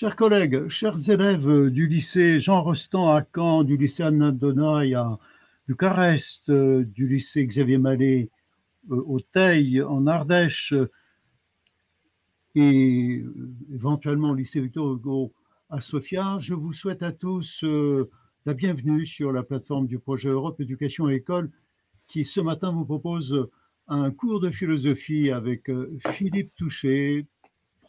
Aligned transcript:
Chers 0.00 0.16
collègues, 0.16 0.66
chers 0.68 1.10
élèves 1.10 1.68
du 1.68 1.86
lycée 1.86 2.40
Jean 2.40 2.62
Rostand 2.62 3.12
à 3.12 3.22
Caen, 3.34 3.64
du 3.64 3.76
lycée 3.76 4.02
Anna 4.02 4.32
Donaï 4.32 4.94
à 4.94 5.18
Bucarest, 5.68 6.50
du 6.50 7.06
lycée 7.06 7.44
Xavier 7.44 7.76
Mallet 7.76 8.30
euh, 8.90 9.04
au 9.06 9.20
Teil 9.20 9.82
en 9.82 10.06
Ardèche 10.06 10.72
et 12.54 13.22
éventuellement 13.70 14.30
au 14.30 14.34
lycée 14.34 14.62
Victor 14.62 14.90
Hugo 14.90 15.34
à 15.68 15.82
Sofia, 15.82 16.38
je 16.40 16.54
vous 16.54 16.72
souhaite 16.72 17.02
à 17.02 17.12
tous 17.12 17.62
euh, 17.64 18.08
la 18.46 18.54
bienvenue 18.54 19.04
sur 19.04 19.32
la 19.32 19.42
plateforme 19.42 19.86
du 19.86 19.98
projet 19.98 20.30
Europe 20.30 20.62
Éducation 20.62 21.10
et 21.10 21.16
École 21.16 21.50
qui 22.06 22.24
ce 22.24 22.40
matin 22.40 22.72
vous 22.72 22.86
propose 22.86 23.50
un 23.86 24.10
cours 24.10 24.40
de 24.40 24.50
philosophie 24.50 25.30
avec 25.30 25.68
euh, 25.68 25.94
Philippe 26.08 26.54
Touché, 26.54 27.26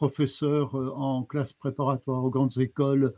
professeur 0.02 0.74
euh, 0.74 0.90
en 0.96 1.22
classe 1.22 1.52
préparatoire 1.52 2.24
aux 2.24 2.30
grandes 2.30 2.58
écoles 2.58 3.14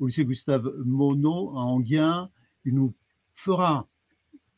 au 0.00 0.06
lycée 0.06 0.26
Gustave 0.26 0.70
Monod 0.84 1.56
à 1.56 1.60
Anguien. 1.60 2.28
Il 2.66 2.74
nous 2.74 2.92
fera 3.34 3.88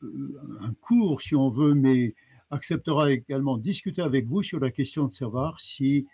euh, 0.03 0.41
un 0.59 0.73
cours, 0.81 1.21
si 1.21 1.35
on 1.35 1.49
veut, 1.49 1.73
mais 1.73 2.15
acceptera 2.51 3.13
également 3.13 3.55
de 3.57 3.63
discuter 3.63 4.01
avec 4.01 4.27
vous 4.27 4.43
sur 4.43 4.59
la 4.59 4.71
question 4.71 5.07
de 5.07 5.13
savoir 5.13 5.61
si 5.61 6.05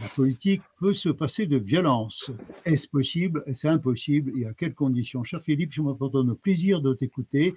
la 0.00 0.06
politique 0.06 0.62
peut 0.78 0.94
se 0.94 1.08
passer 1.08 1.46
de 1.46 1.56
violence. 1.56 2.30
Est-ce 2.64 2.86
possible? 2.88 3.42
Est-ce 3.46 3.66
impossible? 3.66 4.30
Et 4.38 4.46
à 4.46 4.54
quelles 4.54 4.76
conditions? 4.76 5.24
Cher 5.24 5.42
Philippe, 5.42 5.72
je 5.72 5.82
m'attends 5.82 6.22
le 6.22 6.36
plaisir 6.36 6.80
de 6.80 6.94
t'écouter. 6.94 7.56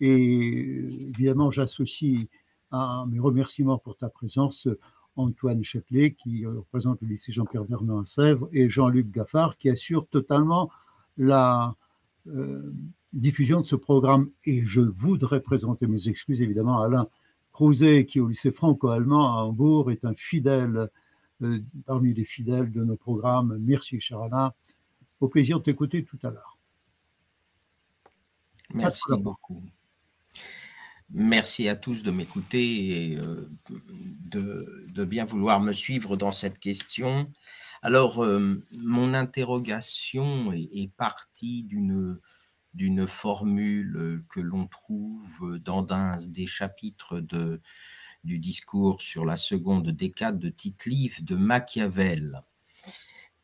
Et 0.00 0.08
évidemment, 1.10 1.50
j'associe 1.50 2.28
à 2.70 3.04
mes 3.10 3.18
remerciements 3.18 3.76
pour 3.76 3.98
ta 3.98 4.08
présence 4.08 4.68
Antoine 5.20 5.62
Châtelet, 5.62 6.12
qui 6.12 6.46
représente 6.46 7.00
le 7.02 7.08
lycée 7.08 7.32
Jean-Pierre 7.32 7.64
Vernant 7.64 8.00
à 8.00 8.06
Sèvres, 8.06 8.48
et 8.52 8.68
Jean-Luc 8.68 9.10
Gaffard, 9.10 9.56
qui 9.56 9.68
assure 9.70 10.06
totalement 10.08 10.70
la 11.16 11.74
euh, 12.26 12.72
diffusion 13.12 13.60
de 13.60 13.66
ce 13.66 13.76
programme. 13.76 14.30
Et 14.44 14.64
je 14.64 14.80
voudrais 14.80 15.40
présenter 15.40 15.86
mes 15.86 16.08
excuses, 16.08 16.42
évidemment, 16.42 16.82
à 16.82 16.86
Alain 16.86 17.08
Crouzet, 17.52 18.06
qui 18.06 18.20
au 18.20 18.28
lycée 18.28 18.52
franco-allemand 18.52 19.36
à 19.36 19.42
Hambourg 19.42 19.90
est 19.90 20.04
un 20.04 20.14
fidèle, 20.14 20.88
euh, 21.42 21.60
parmi 21.86 22.14
les 22.14 22.24
fidèles 22.24 22.70
de 22.70 22.84
nos 22.84 22.96
programmes. 22.96 23.58
Merci, 23.60 24.00
cher 24.00 24.20
Alain. 24.20 24.52
Au 25.20 25.28
plaisir 25.28 25.58
de 25.58 25.64
t'écouter 25.64 26.04
tout 26.04 26.18
à 26.22 26.30
l'heure. 26.30 26.58
Merci 28.72 29.12
beaucoup. 29.20 29.62
Merci 31.12 31.68
à 31.68 31.74
tous 31.74 32.02
de 32.02 32.10
m'écouter 32.10 33.12
et 33.12 33.16
euh, 33.18 33.50
de, 33.70 35.04
bien 35.04 35.24
vouloir 35.24 35.60
me 35.60 35.72
suivre 35.72 36.16
dans 36.16 36.30
cette 36.30 36.58
question. 36.58 37.30
Alors, 37.82 38.22
euh, 38.22 38.62
mon 38.72 39.14
interrogation 39.14 40.52
est, 40.52 40.92
partie 40.96 41.64
d'une 41.64 43.06
formule 43.08 44.22
que 44.28 44.40
l'on 44.40 44.66
trouve 44.66 45.58
dans 45.58 45.86
un 45.90 46.18
des 46.18 46.46
chapitres 46.46 47.24
du 48.22 48.38
discours 48.38 49.02
sur 49.02 49.24
la 49.24 49.36
seconde 49.36 49.90
décade 49.90 50.38
de 50.38 50.48
Tite-Live 50.50 51.24
de 51.24 51.34
Machiavel. 51.34 52.42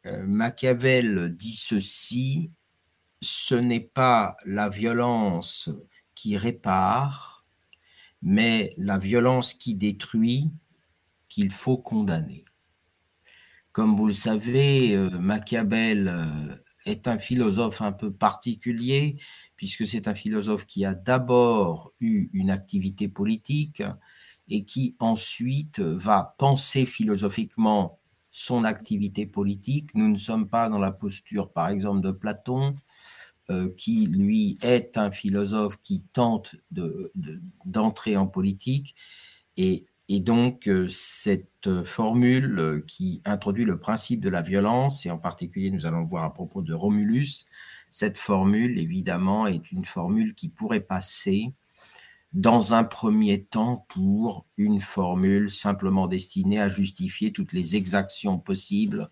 Euh, 0.07 0.25
Machiavel 0.25 1.35
dit 1.35 1.57
ceci, 1.57 2.51
ce 3.21 3.55
n'est 3.57 3.81
pas 3.81 4.37
la 4.45 4.69
violence 4.69 5.69
qui 6.15 6.37
répare, 6.37 7.36
mais 8.23 8.75
la 8.77 8.99
violence 8.99 9.55
qui 9.55 9.75
détruit 9.75 10.51
qu'il 11.29 11.51
faut 11.51 11.79
condamner. 11.79 12.45
Comme 13.73 13.97
vous 13.97 14.07
le 14.07 14.13
savez, 14.13 14.95
euh, 14.95 15.11
Machiavel 15.19 16.09
euh, 16.09 16.57
est 16.87 17.09
un 17.09 17.19
philosophe 17.19 17.83
un 17.83 17.93
peu 17.93 18.11
particulier, 18.11 19.19
puisque 19.57 19.87
c'est 19.87 20.09
un 20.09 20.15
philosophe 20.15 20.65
qui 20.67 20.85
a 20.85 20.95
d'abord 20.95 21.93
eu 22.01 22.31
une 22.33 22.51
activité 22.51 23.09
politique 23.09 23.83
et 24.49 24.65
qui 24.65 24.97
ensuite 24.99 25.81
va 25.81 26.37
penser 26.39 26.87
philosophiquement 26.87 27.99
son 28.31 28.65
activité 28.65 29.27
politique. 29.27 29.95
Nous 29.95 30.09
ne 30.09 30.19
sommes 30.19 30.49
pas 30.49 30.69
dans 30.69 30.79
la 30.79 30.93
posture, 30.93 31.53
par 31.53 31.69
exemple, 31.69 32.01
de 32.01 32.13
Platon, 32.13 32.75
euh, 33.51 33.73
qui, 33.77 34.07
lui, 34.07 34.59
est 34.63 34.99
un 34.99 35.13
philosophe 35.13 35.81
qui 35.83 36.03
tente 36.13 36.57
d'entrer 37.65 38.17
en 38.17 38.27
politique. 38.27 38.97
Et, 39.57 39.87
donc, 40.09 40.69
euh, 40.69 40.89
cette 40.89 41.85
formule 41.85 42.59
euh, 42.59 42.85
qui 42.87 43.23
introduit 43.25 43.65
le 43.65 43.79
principe 43.79 44.21
de 44.21 44.31
la 44.31 44.43
violence, 44.43 45.07
et 45.07 45.11
en 45.11 45.19
particulier, 45.19 45.71
nous 45.71 45.87
allons 45.87 46.01
le 46.01 46.09
voir 46.09 46.25
à 46.25 46.35
propos 46.35 46.63
de 46.63 46.75
Romulus, 46.75 47.45
cette 47.89 48.19
formule, 48.19 48.79
évidemment, 48.81 49.47
est 49.47 49.71
une 49.71 49.85
formule 49.85 50.35
qui 50.35 50.49
pourrait 50.49 50.81
passer 50.81 51.53
dans 52.33 52.75
un 52.75 52.85
premier 52.85 53.45
temps 53.45 53.87
pour 53.89 54.47
une 54.57 54.81
formule 54.81 55.51
simplement 55.51 56.07
destinée 56.07 56.61
à 56.61 56.69
justifier 56.69 57.33
toutes 57.33 57.53
les 57.53 57.77
exactions 57.77 58.39
possibles 58.39 59.09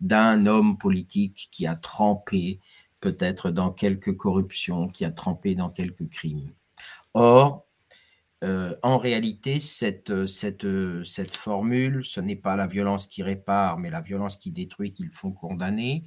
d'un 0.00 0.46
homme 0.46 0.78
politique 0.78 1.48
qui 1.50 1.66
a 1.66 1.74
trempé 1.74 2.60
peut-être 3.00 3.50
dans 3.50 3.70
quelques 3.70 4.16
corruptions, 4.16 4.88
qui 4.88 5.04
a 5.04 5.10
trempé 5.10 5.54
dans 5.54 5.70
quelques 5.70 6.08
crimes. 6.08 6.52
Or, 7.14 7.66
euh, 8.44 8.76
en 8.82 8.98
réalité, 8.98 9.58
cette, 9.60 10.26
cette, 10.26 11.36
formule, 11.36 12.04
ce 12.04 12.20
n'est 12.20 12.36
pas 12.36 12.56
la 12.56 12.66
violence 12.66 13.06
qui 13.06 13.22
répare, 13.22 13.78
mais 13.78 13.90
la 13.90 14.00
violence 14.00 14.36
qui 14.36 14.52
détruit 14.52 14.92
qu'il 14.92 15.10
faut 15.10 15.32
condamner, 15.32 16.04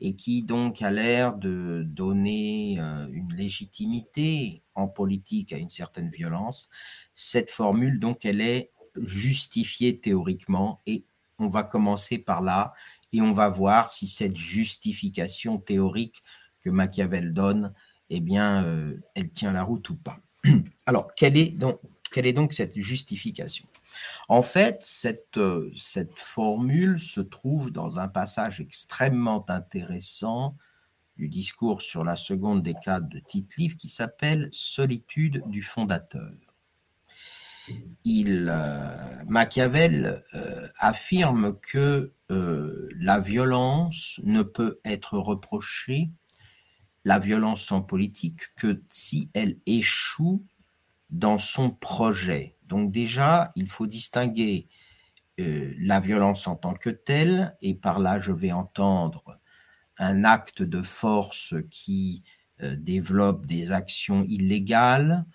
et 0.00 0.14
qui 0.14 0.42
donc 0.42 0.82
a 0.82 0.90
l'air 0.90 1.34
de 1.34 1.82
donner 1.86 2.76
euh, 2.80 3.08
une 3.10 3.32
légitimité 3.34 4.62
en 4.74 4.88
politique 4.88 5.52
à 5.52 5.58
une 5.58 5.70
certaine 5.70 6.10
violence. 6.10 6.68
Cette 7.14 7.50
formule, 7.50 7.98
donc, 7.98 8.24
elle 8.24 8.40
est 8.40 8.72
justifiée 8.96 10.00
théoriquement, 10.00 10.80
et 10.86 11.04
on 11.38 11.48
va 11.48 11.62
commencer 11.62 12.18
par 12.18 12.42
là, 12.42 12.72
et 13.16 13.22
on 13.22 13.32
va 13.32 13.48
voir 13.48 13.90
si 13.90 14.06
cette 14.06 14.36
justification 14.36 15.58
théorique 15.58 16.22
que 16.60 16.68
Machiavel 16.68 17.32
donne, 17.32 17.72
eh 18.10 18.20
bien, 18.20 18.64
euh, 18.64 18.98
elle 19.14 19.30
tient 19.30 19.52
la 19.52 19.62
route 19.62 19.88
ou 19.88 19.96
pas. 19.96 20.18
Alors, 20.86 21.14
quelle 21.14 21.38
est 21.38 21.52
donc, 22.32 22.52
cette 22.52 22.78
justification? 22.78 23.66
En 24.28 24.42
fait, 24.42 24.82
cette, 24.82 25.38
euh, 25.38 25.72
cette 25.74 26.18
formule 26.18 27.00
se 27.00 27.20
trouve 27.20 27.70
dans 27.70 27.98
un 27.98 28.08
passage 28.08 28.60
extrêmement 28.60 29.48
intéressant 29.48 30.54
du 31.16 31.28
discours 31.28 31.80
sur 31.80 32.04
la 32.04 32.16
seconde 32.16 32.62
décade 32.62 33.08
de 33.08 33.20
Tite-Live 33.20 33.76
qui 33.76 33.88
s'appelle 33.88 34.50
Solitude 34.52 35.42
du 35.46 35.62
fondateur 35.62 36.30
il, 38.04 38.48
euh, 38.48 39.24
Machiavel 39.26 40.22
euh, 40.34 40.68
affirme 40.78 41.58
que 41.58 42.12
euh, 42.30 42.88
la 42.98 43.18
violence 43.18 44.20
ne 44.24 44.42
peut 44.42 44.80
être 44.84 45.18
reprochée, 45.18 46.10
la 47.04 47.18
violence 47.18 47.70
en 47.72 47.82
politique, 47.82 48.54
que 48.56 48.82
si 48.90 49.30
elle 49.34 49.58
échoue 49.66 50.44
dans 51.10 51.38
son 51.38 51.70
projet. 51.70 52.56
Donc 52.66 52.90
déjà, 52.90 53.52
il 53.54 53.68
faut 53.68 53.86
distinguer 53.86 54.68
la 55.38 56.00
violence 56.00 56.46
en 56.46 56.56
tant 56.56 56.72
que 56.72 56.88
telle, 56.88 57.54
et 57.60 57.74
par 57.74 58.00
là 58.00 58.18
je 58.18 58.32
vais 58.32 58.52
entendre 58.52 59.38
un 59.98 60.24
acte 60.24 60.62
de 60.62 60.80
force 60.80 61.52
qui 61.70 62.24
développe 62.58 63.44
des 63.44 63.70
actions 63.70 64.24
illégales, 64.24 65.26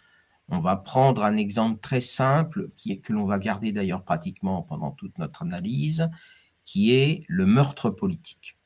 on 0.51 0.59
va 0.59 0.75
prendre 0.75 1.23
un 1.23 1.37
exemple 1.37 1.79
très 1.79 2.01
simple 2.01 2.69
qui 2.75 2.91
est, 2.91 2.97
que 2.97 3.13
l'on 3.13 3.25
va 3.25 3.39
garder 3.39 3.71
d'ailleurs 3.71 4.03
pratiquement 4.03 4.61
pendant 4.61 4.91
toute 4.91 5.17
notre 5.17 5.43
analyse, 5.43 6.09
qui 6.65 6.93
est 6.93 7.23
le 7.27 7.45
meurtre 7.45 7.89
politique. 7.89 8.57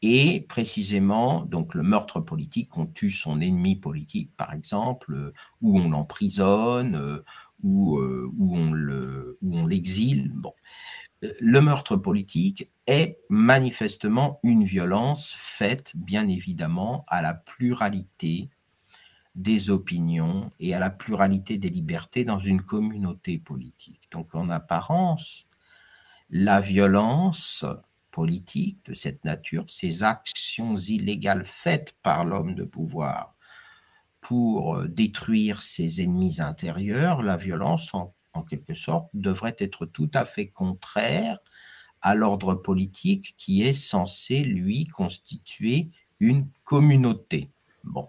Et 0.00 0.40
précisément, 0.48 1.44
donc 1.44 1.74
le 1.74 1.82
meurtre 1.82 2.20
politique, 2.20 2.76
on 2.76 2.86
tue 2.86 3.10
son 3.10 3.40
ennemi 3.40 3.76
politique, 3.76 4.30
par 4.36 4.52
exemple, 4.52 5.32
ou 5.60 5.78
on 5.78 5.90
l'emprisonne, 5.90 7.22
ou, 7.62 7.98
euh, 7.98 8.28
ou 8.36 8.56
on 8.56 9.66
l'exile. 9.66 10.32
Bon. 10.34 10.54
Le 11.40 11.60
meurtre 11.60 11.94
politique 11.94 12.68
est 12.88 13.18
manifestement 13.28 14.40
une 14.42 14.64
violence 14.64 15.34
faite, 15.36 15.92
bien 15.94 16.26
évidemment, 16.26 17.04
à 17.06 17.22
la 17.22 17.34
pluralité 17.34 18.50
des 19.34 19.70
opinions 19.70 20.50
et 20.58 20.74
à 20.74 20.80
la 20.80 20.90
pluralité 20.90 21.58
des 21.58 21.70
libertés 21.70 22.24
dans 22.24 22.38
une 22.38 22.62
communauté 22.62 23.38
politique. 23.38 24.08
Donc 24.10 24.34
en 24.34 24.50
apparence, 24.50 25.46
la 26.30 26.60
violence 26.60 27.64
politique 28.10 28.84
de 28.84 28.94
cette 28.94 29.24
nature, 29.24 29.64
ces 29.68 30.02
actions 30.02 30.76
illégales 30.76 31.44
faites 31.44 31.94
par 32.02 32.24
l'homme 32.24 32.54
de 32.54 32.64
pouvoir 32.64 33.34
pour 34.20 34.84
détruire 34.84 35.62
ses 35.62 36.00
ennemis 36.00 36.40
intérieurs, 36.40 37.22
la 37.22 37.36
violence 37.36 37.92
en, 37.92 38.14
quelque 38.48 38.72
sorte 38.72 39.08
devrait 39.12 39.56
être 39.58 39.84
tout 39.84 40.10
à 40.14 40.24
fait 40.24 40.46
contraire 40.46 41.38
à 42.00 42.14
l'ordre 42.14 42.54
politique 42.54 43.34
qui 43.36 43.62
est 43.62 43.74
censé, 43.74 44.42
lui, 44.42 44.86
constituer 44.86 45.88
une 46.18 46.48
communauté. 46.64 47.50
Bon. 47.84 48.08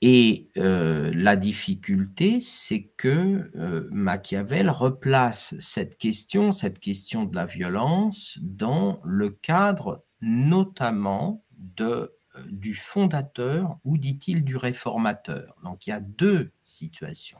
Et 0.00 0.50
euh, 0.56 1.10
la 1.12 1.34
difficulté, 1.34 2.40
c'est 2.40 2.84
que 2.96 3.50
euh, 3.56 3.88
Machiavel 3.90 4.70
replace 4.70 5.56
cette 5.58 5.98
question, 5.98 6.52
cette 6.52 6.78
question 6.78 7.24
de 7.24 7.34
la 7.34 7.46
violence, 7.46 8.38
dans 8.40 9.00
le 9.04 9.30
cadre 9.30 10.04
notamment 10.20 11.44
de, 11.56 12.14
euh, 12.36 12.42
du 12.48 12.74
fondateur 12.74 13.78
ou 13.84 13.98
dit-il 13.98 14.44
du 14.44 14.56
réformateur. 14.56 15.56
Donc 15.64 15.88
il 15.88 15.90
y 15.90 15.92
a 15.92 16.00
deux 16.00 16.52
situations. 16.62 17.38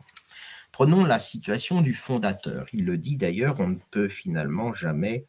Prenons 0.72 1.04
la 1.04 1.20
situation 1.20 1.80
du 1.80 1.94
fondateur. 1.94 2.66
Il 2.72 2.84
le 2.84 2.98
dit 2.98 3.16
d'ailleurs, 3.16 3.60
on 3.60 3.68
ne 3.68 3.78
peut 3.90 4.08
finalement 4.08 4.72
jamais 4.74 5.26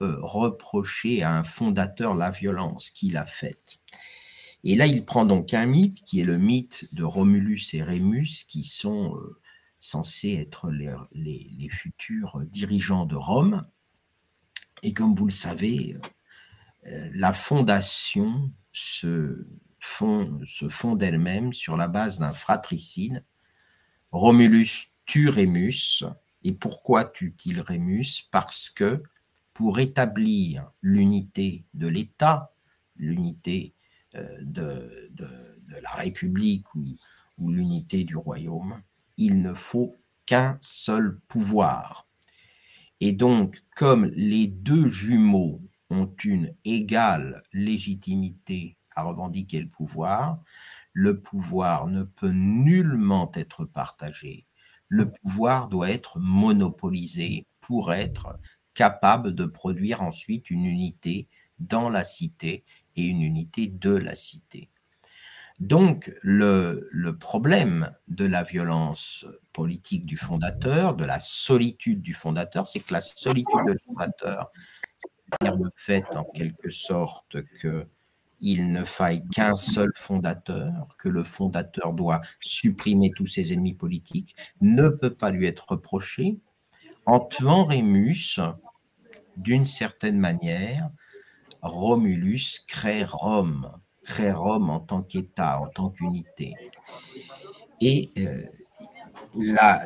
reprocher 0.00 1.22
à 1.22 1.34
un 1.34 1.44
fondateur 1.44 2.14
la 2.14 2.30
violence 2.30 2.90
qu'il 2.90 3.16
a 3.16 3.24
faite. 3.24 3.78
Et 4.64 4.76
là, 4.76 4.86
il 4.86 5.04
prend 5.04 5.26
donc 5.26 5.52
un 5.52 5.66
mythe 5.66 6.02
qui 6.04 6.20
est 6.20 6.24
le 6.24 6.38
mythe 6.38 6.88
de 6.92 7.04
Romulus 7.04 7.74
et 7.74 7.82
Rémus, 7.82 8.46
qui 8.48 8.64
sont 8.64 9.14
euh, 9.14 9.38
censés 9.78 10.32
être 10.32 10.70
les, 10.70 11.68
futurs 11.68 12.40
dirigeants 12.46 13.04
de 13.04 13.14
Rome. 13.14 13.66
Et 14.82 14.94
comme 14.94 15.14
vous 15.14 15.26
le 15.26 15.32
savez, 15.32 15.98
euh, 16.86 17.10
la 17.12 17.34
fondation 17.34 18.50
se, 18.72 19.46
se 19.80 20.68
fonde 20.70 21.02
elle-même 21.02 21.52
sur 21.52 21.76
la 21.76 21.86
base 21.86 22.18
d'un 22.18 22.32
fratricide. 22.32 23.22
Romulus 24.12 24.88
tue 25.04 25.28
Rémus. 25.28 26.04
Et 26.42 26.52
pourquoi 26.52 27.04
tue-t-il 27.04 27.60
Rémus? 27.60 28.28
Parce 28.30 28.70
que 28.70 29.02
pour 29.52 29.78
établir 29.78 30.70
l'unité 30.80 31.66
de 31.74 31.86
l'État, 31.86 32.54
l'unité 32.96 33.74
de, 34.40 35.10
la 35.82 35.90
République 35.90 36.74
ou, 36.74 36.84
l'unité 37.38 38.04
du 38.04 38.16
royaume, 38.16 38.80
il 39.16 39.42
ne 39.42 39.54
faut 39.54 39.96
qu'un 40.24 40.56
seul 40.60 41.18
pouvoir. 41.26 42.06
Et 43.00 43.12
donc, 43.12 43.62
comme 43.74 44.06
les 44.14 44.46
deux 44.46 44.86
jumeaux 44.86 45.60
ont 45.90 46.10
une 46.22 46.54
égale 46.64 47.42
légitimité 47.52 48.76
à 48.94 49.02
revendiquer 49.02 49.60
le 49.60 49.68
pouvoir, 49.68 50.40
le 50.92 51.20
pouvoir 51.20 51.88
ne 51.88 52.04
peut 52.04 52.30
nullement 52.30 53.30
être 53.34 53.64
partagé. 53.64 54.46
Le 54.88 55.10
pouvoir 55.10 55.68
doit 55.68 55.90
être 55.90 56.20
monopolisé 56.20 57.46
pour 57.60 57.92
être 57.92 58.38
capable 58.74 59.34
de 59.34 59.44
produire 59.44 60.02
ensuite 60.02 60.50
une 60.50 60.64
unité 60.64 61.28
dans 61.58 61.88
la 61.88 62.04
cité 62.04 62.64
et 62.96 63.04
une 63.04 63.22
unité 63.22 63.66
de 63.66 63.94
la 63.94 64.14
cité. 64.14 64.70
Donc 65.60 66.12
le, 66.22 66.88
problème 67.12 67.92
de 68.08 68.26
la 68.26 68.42
violence 68.42 69.24
politique 69.52 70.04
du 70.04 70.16
fondateur, 70.16 70.96
de 70.96 71.04
la 71.04 71.20
solitude 71.20 72.02
du 72.02 72.12
fondateur, 72.12 72.66
c'est 72.66 72.80
que 72.80 72.92
la 72.92 73.00
solitude 73.00 73.64
du 73.66 73.78
fondateur, 73.78 74.50
c'est-à-dire 74.98 75.56
le 75.56 75.70
fait 75.76 76.04
en 76.16 76.24
quelque 76.24 76.70
sorte 76.70 77.36
que 77.60 77.86
il 78.40 78.72
ne 78.72 78.84
faille 78.84 79.22
qu'un 79.28 79.56
seul 79.56 79.90
fondateur, 79.94 80.96
que 80.98 81.08
le 81.08 81.22
fondateur 81.22 81.94
doit 81.94 82.20
supprimer 82.40 83.10
tous 83.16 83.26
ses 83.26 83.54
ennemis 83.54 83.72
politiques, 83.72 84.36
ne 84.60 84.88
peut 84.88 85.14
pas 85.14 85.30
lui 85.30 85.46
être 85.46 85.70
reproché. 85.70 86.38
En 87.06 87.20
tuant 87.20 87.64
Rémus, 87.64 88.40
d'une 89.36 89.64
certaine 89.64 90.18
manière, 90.18 90.90
Romulus 91.64 92.60
crée 92.68 93.04
Rome, 93.04 93.70
crée 94.02 94.32
Rome 94.32 94.68
en 94.68 94.80
tant 94.80 95.02
qu'État, 95.02 95.60
en 95.60 95.66
tant 95.68 95.88
qu'unité. 95.88 96.54
Et 97.80 98.10
euh, 98.18 98.44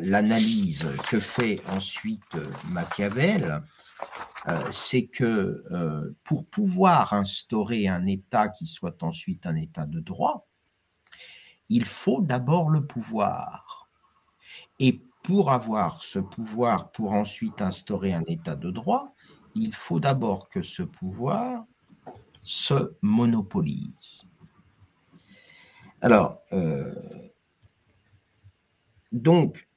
l'analyse 0.03 0.91
que 1.09 1.21
fait 1.21 1.61
ensuite 1.69 2.35
euh, 2.35 2.51
Machiavel, 2.69 3.63
euh, 4.49 4.61
c'est 4.71 5.07
que 5.07 5.65
pour 6.25 6.47
pouvoir 6.47 7.13
instaurer 7.13 7.89
un 7.89 8.07
État 8.07 8.49
qui 8.49 8.67
soit 8.67 9.03
ensuite 9.03 9.47
un 9.47 9.57
État 9.57 9.87
de 9.87 10.01
droit, 10.01 10.49
il 11.69 11.85
faut 11.85 12.21
d'abord 12.21 12.71
le 12.71 12.85
pouvoir. 12.87 13.89
Et 14.81 15.01
pour 15.23 15.53
avoir 15.53 16.03
ce 16.03 16.19
pouvoir, 16.19 16.91
pour 16.91 17.13
ensuite 17.13 17.61
instaurer 17.63 18.15
un 18.15 18.25
État 18.27 18.57
de 18.57 18.71
droit, 18.71 19.15
il 19.59 19.75
faut 19.75 20.01
d'abord 20.01 20.49
que 20.49 20.63
ce 20.63 20.83
pouvoir 20.83 21.65
se 22.43 22.95
monopolise. 23.03 24.23
Alors, 26.01 26.41
euh, 26.53 26.95
donc, 29.13 29.69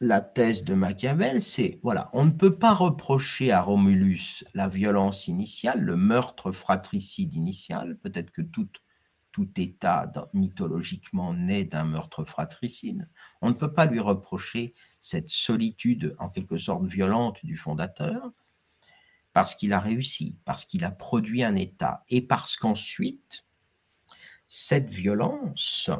la 0.00 0.20
thèse 0.20 0.64
de 0.64 0.74
Machiavel, 0.74 1.40
c'est, 1.40 1.78
voilà, 1.82 2.10
on 2.12 2.26
ne 2.26 2.30
peut 2.30 2.58
pas 2.58 2.74
reprocher 2.74 3.50
à 3.50 3.62
Romulus 3.62 4.44
la 4.52 4.68
violence 4.68 5.26
initiale, 5.26 5.80
le 5.80 5.96
meurtre 5.96 6.52
fratricide 6.52 7.32
initial, 7.34 7.96
peut-être 7.98 8.30
que 8.30 8.42
tout, 8.42 8.68
tout 9.32 9.48
État 9.56 10.12
mythologiquement 10.34 11.32
naît 11.32 11.64
d'un 11.64 11.84
meurtre 11.84 12.24
fratricide, 12.24 13.08
on 13.40 13.48
ne 13.48 13.54
peut 13.54 13.72
pas 13.72 13.86
lui 13.86 14.00
reprocher 14.00 14.74
cette 15.00 15.30
solitude 15.30 16.14
en 16.18 16.28
quelque 16.28 16.58
sorte 16.58 16.84
violente 16.84 17.44
du 17.44 17.56
fondateur, 17.56 18.30
parce 19.36 19.54
qu'il 19.54 19.74
a 19.74 19.80
réussi, 19.80 20.34
parce 20.46 20.64
qu'il 20.64 20.82
a 20.82 20.90
produit 20.90 21.44
un 21.44 21.56
État, 21.56 22.04
et 22.08 22.22
parce 22.22 22.56
qu'ensuite, 22.56 23.44
cette 24.48 24.88
violence, 24.88 25.90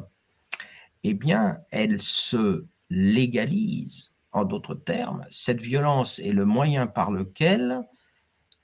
eh 1.03 1.13
bien, 1.13 1.59
elle 1.71 2.01
se 2.01 2.65
légalise. 2.89 4.15
En 4.33 4.47
d'autres 4.47 4.75
termes, 4.75 5.21
cette 5.29 5.61
violence 5.61 6.19
est 6.19 6.33
le 6.33 6.47
moyen 6.47 6.87
par 6.87 7.11
lequel 7.11 7.83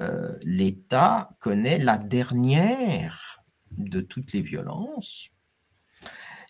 euh, 0.00 0.38
l'État 0.40 1.28
connaît 1.38 1.78
la 1.78 1.98
dernière 1.98 3.44
de 3.72 4.00
toutes 4.00 4.32
les 4.32 4.40
violences. 4.40 5.32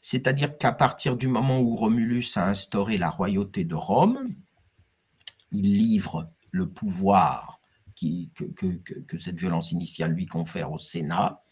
C'est-à-dire 0.01 0.57
qu'à 0.59 0.71
partir 0.71 1.17
du 1.17 1.27
moment 1.27 1.59
où 1.59 1.75
Romulus 1.75 2.37
a 2.37 2.47
instauré 2.49 2.99
la 2.99 3.11
royauté 3.11 3.65
de 3.65 3.75
Rome, 3.75 4.29
il 5.51 5.77
livre 5.77 6.31
le 6.53 6.71
pouvoir 6.71 7.59
que, 8.35 9.19
cette 9.19 9.39
violence 9.39 9.73
initiale 9.73 10.13
lui 10.13 10.27
confère 10.27 10.73
au 10.73 10.79
Sénat. 10.79 11.43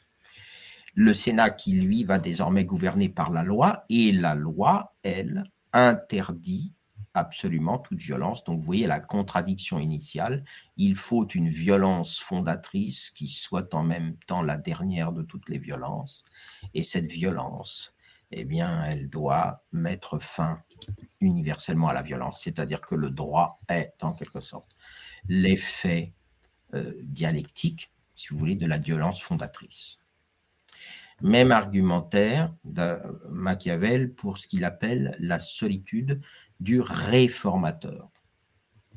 Le 0.94 1.14
Sénat 1.14 1.50
qui, 1.50 1.72
lui, 1.72 2.04
va 2.04 2.18
désormais 2.18 2.64
gouverner 2.64 3.08
par 3.08 3.30
la 3.30 3.44
loi, 3.44 3.84
et 3.88 4.12
la 4.12 4.34
loi, 4.34 4.94
elle, 5.02 5.44
interdit 5.72 6.74
absolument 7.14 7.78
toute 7.78 8.00
violence. 8.00 8.44
Donc 8.44 8.58
vous 8.60 8.66
voyez 8.66 8.86
la 8.86 9.00
contradiction 9.00 9.78
initiale. 9.78 10.44
Il 10.76 10.96
faut 10.96 11.26
une 11.26 11.48
violence 11.48 12.18
fondatrice 12.18 13.10
qui 13.10 13.28
soit 13.28 13.74
en 13.74 13.82
même 13.82 14.16
temps 14.26 14.42
la 14.42 14.56
dernière 14.56 15.12
de 15.12 15.22
toutes 15.22 15.48
les 15.48 15.58
violences. 15.58 16.24
Et 16.74 16.82
cette 16.82 17.10
violence, 17.10 17.94
eh 18.30 18.44
bien, 18.44 18.84
elle 18.84 19.08
doit 19.10 19.64
mettre 19.72 20.20
fin 20.20 20.62
universellement 21.20 21.88
à 21.88 21.94
la 21.94 22.02
violence. 22.02 22.40
C'est-à-dire 22.42 22.80
que 22.80 22.94
le 22.94 23.10
droit 23.10 23.60
est, 23.68 23.94
en 24.02 24.12
quelque 24.12 24.40
sorte, 24.40 24.70
l'effet 25.28 26.12
euh, 26.74 26.94
dialectique, 27.02 27.90
si 28.14 28.28
vous 28.28 28.38
voulez, 28.38 28.56
de 28.56 28.66
la 28.66 28.78
violence 28.78 29.20
fondatrice. 29.20 29.98
Même 31.22 31.52
argumentaire 31.52 32.54
de 32.64 32.98
Machiavel 33.28 34.14
pour 34.14 34.38
ce 34.38 34.48
qu'il 34.48 34.64
appelle 34.64 35.16
la 35.18 35.38
solitude 35.38 36.20
du 36.60 36.80
réformateur. 36.80 38.10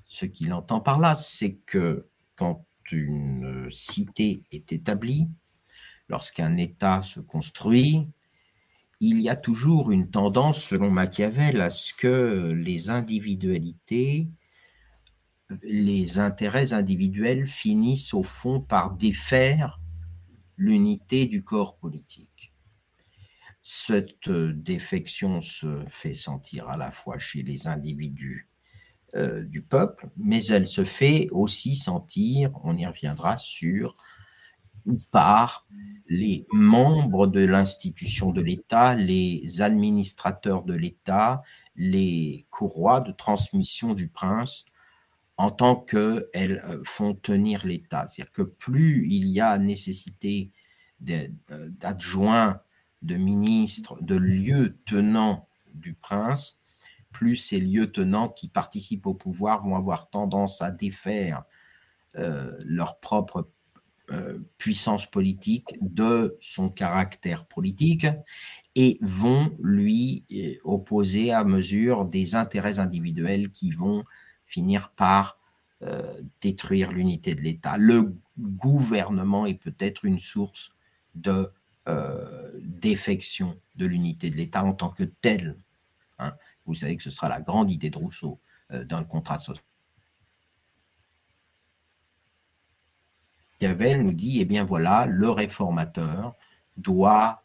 Ce 0.05 0.25
qu'il 0.25 0.53
entend 0.53 0.79
par 0.79 0.99
là, 0.99 1.15
c'est 1.15 1.55
que 1.65 2.07
quand 2.35 2.65
une 2.91 3.67
cité 3.71 4.43
est 4.51 4.71
établie, 4.71 5.27
lorsqu'un 6.07 6.57
État 6.57 7.01
se 7.01 7.19
construit, 7.19 8.07
il 8.99 9.19
y 9.19 9.29
a 9.29 9.35
toujours 9.35 9.91
une 9.91 10.09
tendance, 10.09 10.63
selon 10.63 10.89
Machiavel, 10.89 11.59
à 11.59 11.69
ce 11.69 11.93
que 11.93 12.53
les 12.55 12.89
individualités 12.89 14.29
les 15.61 16.19
intérêts 16.19 16.73
individuels 16.73 17.47
finissent 17.47 18.13
au 18.13 18.23
fond 18.23 18.61
par 18.61 18.95
défaire 18.95 19.79
l'unité 20.57 21.25
du 21.25 21.43
corps 21.43 21.77
politique. 21.77 22.53
Cette 23.61 24.29
défection 24.29 25.41
se 25.41 25.85
fait 25.89 26.13
sentir 26.13 26.67
à 26.69 26.77
la 26.77 26.91
fois 26.91 27.17
chez 27.17 27.43
les 27.43 27.67
individus 27.67 28.49
euh, 29.15 29.43
du 29.43 29.61
peuple, 29.61 30.09
mais 30.17 30.45
elle 30.47 30.67
se 30.67 30.83
fait 30.83 31.27
aussi 31.31 31.75
sentir, 31.75 32.51
on 32.63 32.75
y 32.75 32.85
reviendra, 32.85 33.37
sur 33.37 33.95
par 35.11 35.65
les 36.07 36.45
membres 36.51 37.27
de 37.27 37.45
l'institution 37.45 38.31
de 38.31 38.41
l'État, 38.41 38.95
les 38.95 39.61
administrateurs 39.61 40.63
de 40.63 40.73
l'État, 40.73 41.41
les 41.75 42.45
courroies 42.49 43.01
de 43.01 43.11
transmission 43.11 43.93
du 43.93 44.09
prince 44.09 44.65
en 45.37 45.49
tant 45.49 45.75
qu'elles 45.75 46.63
euh, 46.69 46.81
font 46.83 47.15
tenir 47.15 47.65
l'État. 47.65 48.07
C'est-à-dire 48.07 48.31
que 48.31 48.41
plus 48.43 49.07
il 49.09 49.27
y 49.27 49.41
a 49.41 49.57
nécessité 49.57 50.51
euh, 51.09 51.27
d'adjoints, 51.79 52.61
de 53.01 53.17
ministres, 53.17 53.97
de 54.01 54.15
lieutenants 54.15 55.47
du 55.73 55.93
prince, 55.93 56.61
plus 57.11 57.35
ces 57.35 57.59
lieutenants 57.59 58.29
qui 58.29 58.47
participent 58.47 59.07
au 59.07 59.13
pouvoir 59.13 59.63
vont 59.63 59.75
avoir 59.75 60.09
tendance 60.09 60.61
à 60.61 60.71
défaire 60.71 61.43
euh, 62.15 62.55
leur 62.63 62.99
propre 62.99 63.49
puissance 64.57 65.09
politique 65.09 65.75
de 65.81 66.37
son 66.41 66.69
caractère 66.69 67.45
politique 67.45 68.05
et 68.75 68.99
vont 69.01 69.55
lui 69.63 70.25
opposer 70.65 71.31
à 71.31 71.45
mesure 71.45 72.05
des 72.05 72.35
intérêts 72.35 72.79
individuels 72.79 73.49
qui 73.49 73.71
vont 73.71 74.03
finir 74.53 74.89
par 74.91 75.39
euh, 75.81 76.21
détruire 76.41 76.91
l'unité 76.91 77.33
de 77.33 77.41
l'État. 77.41 77.77
Le 77.77 78.15
gouvernement 78.37 79.45
est 79.45 79.55
peut-être 79.55 80.05
une 80.05 80.19
source 80.19 80.71
de 81.15 81.51
euh, 81.87 82.51
défection 82.61 83.59
de 83.75 83.85
l'unité 83.85 84.29
de 84.29 84.35
l'État 84.35 84.63
en 84.63 84.73
tant 84.73 84.89
que 84.89 85.03
tel. 85.03 85.57
Hein. 86.19 86.33
Vous 86.65 86.75
savez 86.75 86.95
que 86.97 87.03
ce 87.03 87.09
sera 87.09 87.27
la 87.29 87.41
grande 87.41 87.71
idée 87.71 87.89
de 87.89 87.97
Rousseau 87.97 88.39
euh, 88.71 88.85
dans 88.85 88.99
le 88.99 89.05
contrat 89.05 89.39
social. 89.39 89.65
Machiavel 93.59 94.03
nous 94.03 94.13
dit, 94.13 94.39
eh 94.39 94.45
bien 94.45 94.65
voilà, 94.65 95.05
le 95.07 95.29
réformateur 95.29 96.35
doit 96.77 97.39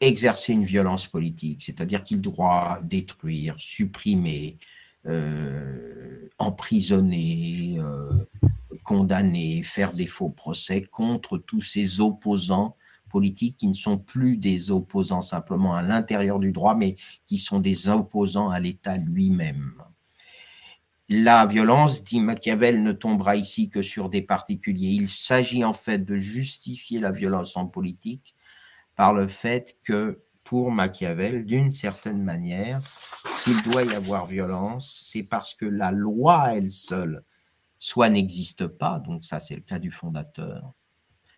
exercer 0.00 0.52
une 0.52 0.64
violence 0.64 1.06
politique, 1.06 1.62
c'est-à-dire 1.62 2.02
qu'il 2.02 2.20
doit 2.20 2.80
détruire, 2.82 3.54
supprimer, 3.58 4.56
euh, 5.06 6.28
emprisonner, 6.38 7.76
euh, 7.78 8.26
condamner, 8.84 9.62
faire 9.62 9.92
des 9.92 10.06
faux 10.06 10.30
procès 10.30 10.82
contre 10.82 11.38
tous 11.38 11.60
ces 11.60 12.00
opposants 12.00 12.76
politiques 13.08 13.56
qui 13.58 13.68
ne 13.68 13.74
sont 13.74 13.98
plus 13.98 14.36
des 14.36 14.70
opposants 14.70 15.22
simplement 15.22 15.74
à 15.74 15.82
l'intérieur 15.82 16.38
du 16.38 16.52
droit, 16.52 16.74
mais 16.74 16.96
qui 17.26 17.38
sont 17.38 17.60
des 17.60 17.88
opposants 17.88 18.50
à 18.50 18.60
l'État 18.60 18.96
lui-même. 18.96 19.74
La 21.08 21.44
violence, 21.44 22.04
dit 22.04 22.20
Machiavel, 22.20 22.84
ne 22.84 22.92
tombera 22.92 23.34
ici 23.34 23.68
que 23.68 23.82
sur 23.82 24.08
des 24.08 24.22
particuliers. 24.22 24.90
Il 24.90 25.08
s'agit 25.08 25.64
en 25.64 25.72
fait 25.72 26.04
de 26.04 26.14
justifier 26.14 27.00
la 27.00 27.10
violence 27.10 27.56
en 27.56 27.66
politique 27.66 28.36
par 28.94 29.12
le 29.12 29.26
fait 29.26 29.76
que 29.82 30.20
pour 30.50 30.72
Machiavel, 30.72 31.46
d'une 31.46 31.70
certaine 31.70 32.24
manière, 32.24 32.82
s'il 33.30 33.62
doit 33.62 33.84
y 33.84 33.94
avoir 33.94 34.26
violence, 34.26 35.00
c'est 35.04 35.22
parce 35.22 35.54
que 35.54 35.64
la 35.64 35.92
loi 35.92 36.56
elle 36.56 36.72
seule, 36.72 37.22
soit 37.78 38.08
n'existe 38.08 38.66
pas, 38.66 38.98
donc 38.98 39.24
ça 39.24 39.38
c'est 39.38 39.54
le 39.54 39.60
cas 39.60 39.78
du 39.78 39.92
fondateur, 39.92 40.72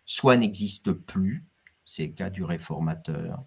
soit 0.03 0.35
n'existe 0.35 0.93
plus, 0.93 1.45
c'est 1.85 2.07
le 2.07 2.13
cas 2.13 2.31
du 2.31 2.43
réformateur. 2.43 3.45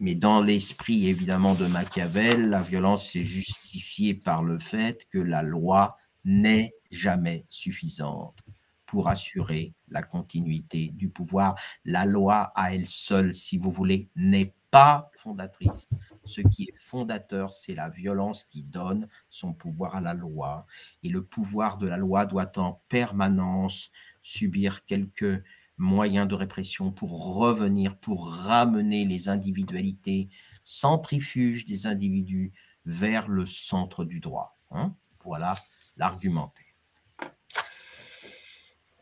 Mais 0.00 0.14
dans 0.14 0.42
l'esprit 0.42 1.08
évidemment 1.08 1.54
de 1.54 1.66
Machiavel, 1.66 2.50
la 2.50 2.60
violence 2.60 3.16
est 3.16 3.24
justifiée 3.24 4.12
par 4.12 4.42
le 4.42 4.58
fait 4.58 5.06
que 5.08 5.18
la 5.18 5.42
loi 5.42 5.96
n'est 6.26 6.74
jamais 6.90 7.46
suffisante 7.48 8.44
pour 8.86 9.08
assurer 9.08 9.74
la 9.88 10.02
continuité 10.02 10.90
du 10.94 11.08
pouvoir. 11.08 11.56
La 11.84 12.06
loi 12.06 12.52
à 12.54 12.74
elle 12.74 12.86
seule, 12.86 13.34
si 13.34 13.58
vous 13.58 13.70
voulez, 13.70 14.08
n'est 14.16 14.54
pas 14.70 15.10
fondatrice. 15.16 15.88
Ce 16.24 16.40
qui 16.40 16.64
est 16.64 16.76
fondateur, 16.76 17.52
c'est 17.52 17.74
la 17.74 17.88
violence 17.88 18.44
qui 18.44 18.62
donne 18.62 19.08
son 19.30 19.52
pouvoir 19.52 19.96
à 19.96 20.00
la 20.00 20.14
loi. 20.14 20.66
Et 21.02 21.08
le 21.08 21.24
pouvoir 21.24 21.78
de 21.78 21.88
la 21.88 21.96
loi 21.96 22.26
doit 22.26 22.58
en 22.58 22.80
permanence 22.88 23.90
subir 24.22 24.84
quelques 24.84 25.42
moyens 25.78 26.26
de 26.26 26.34
répression 26.34 26.90
pour 26.90 27.36
revenir, 27.36 27.98
pour 27.98 28.30
ramener 28.30 29.04
les 29.04 29.28
individualités 29.28 30.28
centrifuges 30.62 31.66
des 31.66 31.86
individus 31.86 32.52
vers 32.86 33.28
le 33.28 33.46
centre 33.46 34.04
du 34.04 34.20
droit. 34.20 34.56
Hein. 34.70 34.94
voilà 35.22 35.54
l'argumentaire. 35.96 36.65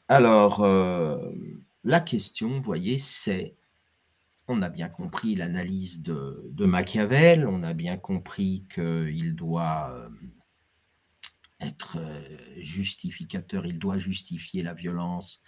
Alors, 0.09 0.63
euh, 0.63 1.33
la 1.83 2.01
question, 2.01 2.51
vous 2.51 2.63
voyez, 2.63 2.99
c'est, 2.99 3.57
on 4.49 4.61
a 4.61 4.69
bien 4.69 4.89
compris 4.89 5.35
l'analyse 5.35 6.03
de, 6.03 6.67
Machiavel, 6.67 7.49
on 7.49 7.63
a 7.63 7.73
bien 7.73 7.97
compris 7.97 8.67
qu'il 8.73 9.35
doit 9.35 9.91
euh, 9.95 10.11
être 11.61 11.99
euh, 11.99 12.21
justificateur, 12.59 13.65
il 13.65 13.79
doit 13.79 13.99
justifier 13.99 14.63
la 14.63 14.75
violence 14.75 15.43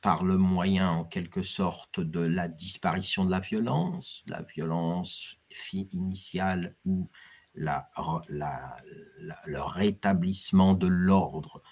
par 0.00 0.24
le 0.24 0.38
moyen, 0.38 0.90
en 0.90 1.04
quelque 1.04 1.42
sorte, 1.42 2.00
de 2.00 2.20
la 2.20 2.48
disparition 2.48 3.26
de 3.26 3.30
la 3.30 3.40
violence, 3.40 4.24
la 4.28 4.42
violence 4.42 5.36
initiale 5.72 6.74
ou 6.86 7.10
le 7.54 9.60
rétablissement 9.60 10.72
de 10.72 10.86
l'ordre 10.86 11.62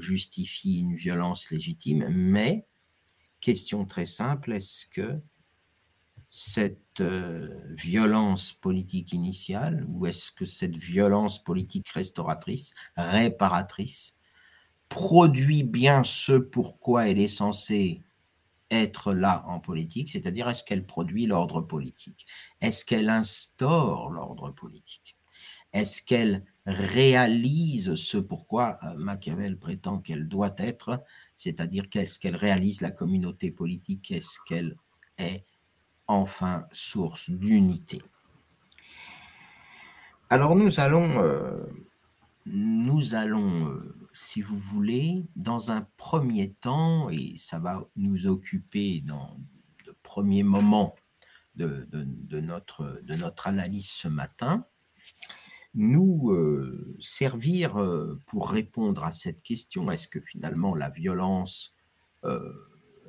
justifie 0.00 0.80
une 0.80 0.94
violence 0.94 1.50
légitime, 1.50 2.08
mais, 2.10 2.66
question 3.40 3.84
très 3.84 4.06
simple, 4.06 4.52
est-ce 4.52 4.86
que 4.86 5.20
cette 6.34 7.00
euh, 7.00 7.74
violence 7.74 8.54
politique 8.54 9.12
initiale, 9.12 9.84
ou 9.88 10.06
est-ce 10.06 10.32
que 10.32 10.46
cette 10.46 10.76
violence 10.76 11.44
politique 11.44 11.88
restauratrice, 11.90 12.72
réparatrice, 12.96 14.16
produit 14.88 15.62
bien 15.62 16.04
ce 16.04 16.32
pourquoi 16.32 17.08
elle 17.08 17.18
est 17.18 17.28
censée 17.28 18.02
être 18.70 19.12
là 19.12 19.44
en 19.46 19.60
politique, 19.60 20.10
c'est-à-dire 20.10 20.48
est-ce 20.48 20.64
qu'elle 20.64 20.86
produit 20.86 21.26
l'ordre 21.26 21.60
politique? 21.60 22.26
Est-ce 22.62 22.86
qu'elle 22.86 23.10
instaure 23.10 24.08
l'ordre 24.08 24.50
politique? 24.50 25.16
Est-ce 25.74 26.02
qu'elle 26.02 26.46
réalise 26.66 27.94
ce 27.96 28.18
pourquoi 28.18 28.78
euh, 28.84 28.94
Machiavel 28.96 29.58
prétend 29.58 29.98
qu'elle 29.98 30.28
doit 30.28 30.54
être, 30.58 31.02
c'est-à-dire 31.36 31.88
qu'est-ce 31.88 32.18
qu'elle 32.18 32.36
réalise 32.36 32.80
la 32.80 32.90
communauté 32.90 33.50
politique, 33.50 34.10
est-ce 34.10 34.38
qu'elle 34.46 34.76
est 35.18 35.44
enfin 36.06 36.66
source 36.72 37.30
d'unité. 37.30 38.02
Alors 40.30 40.56
nous 40.56 40.80
allons, 40.80 41.22
euh, 41.22 41.66
nous 42.46 43.14
allons, 43.14 43.68
euh, 43.68 44.08
si 44.12 44.40
vous 44.40 44.56
voulez, 44.56 45.26
dans 45.36 45.70
un 45.70 45.86
premier 45.96 46.52
temps, 46.52 47.10
et 47.10 47.34
ça 47.36 47.58
va 47.58 47.82
nous 47.96 48.26
occuper 48.26 49.00
dans 49.00 49.36
le 49.86 49.94
premier 50.02 50.42
moment 50.42 50.94
de, 51.54 51.86
notre, 52.40 53.00
de 53.02 53.14
notre 53.14 53.46
analyse 53.46 53.90
ce 53.90 54.08
matin, 54.08 54.66
nous 55.74 56.30
euh, 56.30 56.96
servir 57.00 57.80
euh, 57.80 58.18
pour 58.26 58.50
répondre 58.50 59.04
à 59.04 59.12
cette 59.12 59.42
question, 59.42 59.90
est-ce 59.90 60.08
que 60.08 60.20
finalement 60.20 60.74
la 60.74 60.90
violence 60.90 61.74
euh, 62.24 62.52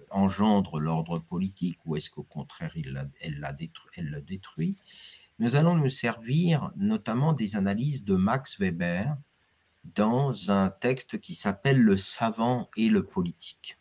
engendre 0.10 0.80
l'ordre 0.80 1.20
politique 1.20 1.80
ou 1.86 1.96
est-ce 1.96 2.10
qu'au 2.10 2.24
contraire 2.24 2.74
elle, 2.76 3.10
elle 3.22 4.10
le 4.10 4.22
détruit? 4.22 4.78
Nous 5.40 5.56
allons 5.56 5.76
nous 5.76 5.90
servir 5.90 6.72
notamment 6.76 7.34
des 7.34 7.56
analyses 7.56 8.06
de 8.06 8.16
Max 8.16 8.60
Weber 8.60 9.18
dans 9.84 10.52
un 10.52 10.70
texte 10.70 11.20
qui 11.20 11.34
s'appelle 11.34 11.82
Le 11.82 11.98
savant 11.98 12.70
et 12.78 12.90
le 12.90 13.04
politique. 13.04 13.78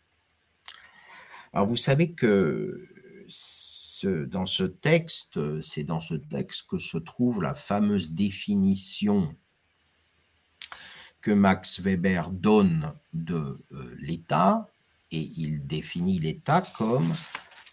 Alors 1.52 1.66
vous 1.66 1.76
savez 1.76 2.12
que 2.12 2.88
dans 4.06 4.46
ce 4.46 4.64
texte, 4.64 5.38
c'est 5.62 5.84
dans 5.84 6.00
ce 6.00 6.14
texte 6.14 6.66
que 6.68 6.78
se 6.78 6.98
trouve 6.98 7.42
la 7.42 7.54
fameuse 7.54 8.12
définition 8.12 9.34
que 11.22 11.30
Max 11.30 11.80
Weber 11.80 12.30
donne 12.30 12.92
de 13.14 13.64
euh, 13.72 13.96
l'État, 14.00 14.68
et 15.12 15.30
il 15.36 15.66
définit 15.66 16.18
l'État 16.18 16.62
comme 16.76 17.14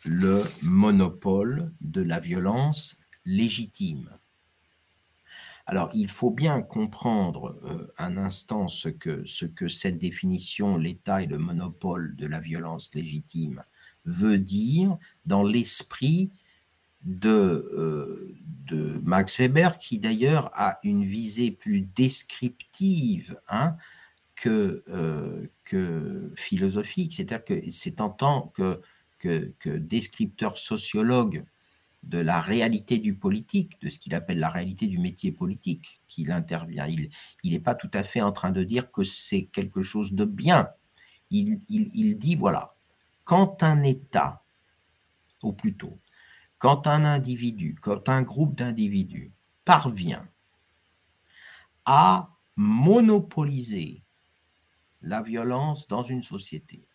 le 0.05 0.43
monopole 0.61 1.73
de 1.81 2.01
la 2.01 2.19
violence 2.19 3.01
légitime. 3.25 4.09
Alors, 5.65 5.91
il 5.93 6.09
faut 6.09 6.31
bien 6.31 6.61
comprendre 6.61 7.59
euh, 7.63 7.91
un 7.97 8.17
instant 8.17 8.67
ce 8.67 8.89
que 8.89 9.67
cette 9.67 9.97
définition, 9.97 10.77
l'État 10.77 11.21
et 11.23 11.27
le 11.27 11.37
monopole 11.37 12.15
de 12.15 12.27
la 12.27 12.39
violence 12.39 12.93
légitime, 12.93 13.63
veut 14.05 14.37
dire 14.37 14.97
dans 15.25 15.43
l'esprit 15.43 16.31
de, 17.03 17.29
euh, 17.29 18.35
de, 18.65 18.99
Max 19.03 19.37
Weber, 19.37 19.77
qui 19.77 19.99
d'ailleurs 19.99 20.51
a 20.53 20.79
une 20.83 21.05
visée 21.05 21.51
plus 21.51 21.81
descriptive 21.81 23.39
hein, 23.47 23.75
que, 24.35 24.83
euh, 24.89 25.47
que 25.63 26.31
philosophique, 26.35 27.13
c'est-à-dire 27.15 27.45
que 27.45 27.71
c'est 27.71 28.01
en 28.01 28.09
tant 28.09 28.53
que, 28.55 28.81
descripteur 29.65 30.57
sociologue 30.57 31.43
de 32.03 32.19
la 32.19 32.39
réalité 32.39 32.99
du 32.99 33.15
politique, 33.15 33.79
de 33.81 33.89
ce 33.89 33.99
qu'il 33.99 34.15
appelle 34.15 34.39
la 34.39 34.49
réalité 34.49 34.87
du 34.87 34.97
métier 34.97 35.33
politique 35.33 36.01
qu'il 36.07 36.31
intervient. 36.31 36.87
Il 36.87 37.51
n'est 37.51 37.59
pas 37.59 37.75
tout 37.75 37.91
à 37.93 38.03
fait 38.03 38.21
en 38.21 38.31
train 38.31 38.51
de 38.51 38.63
dire 38.63 38.91
que 38.91 39.03
c'est 39.03 39.43
quelque 39.43 39.81
chose 39.81 40.13
de 40.13 40.23
bien. 40.23 40.69
Il, 41.31 42.17
dit, 42.17 42.35
voilà, 42.35 42.75
quand 43.29 43.61
un 43.61 43.83
État, 43.83 44.43
ou 45.43 45.53
plutôt, 45.53 45.99
quand 46.57 46.87
un 46.87 47.05
individu, 47.05 47.75
quand 47.79 48.09
un 48.09 48.23
groupe 48.23 48.55
d'individus 48.55 49.31
parvient 49.65 50.27
à 51.85 52.31
monopoliser 52.55 54.01
la 55.03 55.21
violence 55.21 55.87
dans 55.87 56.01
une 56.01 56.23
société, 56.23 56.87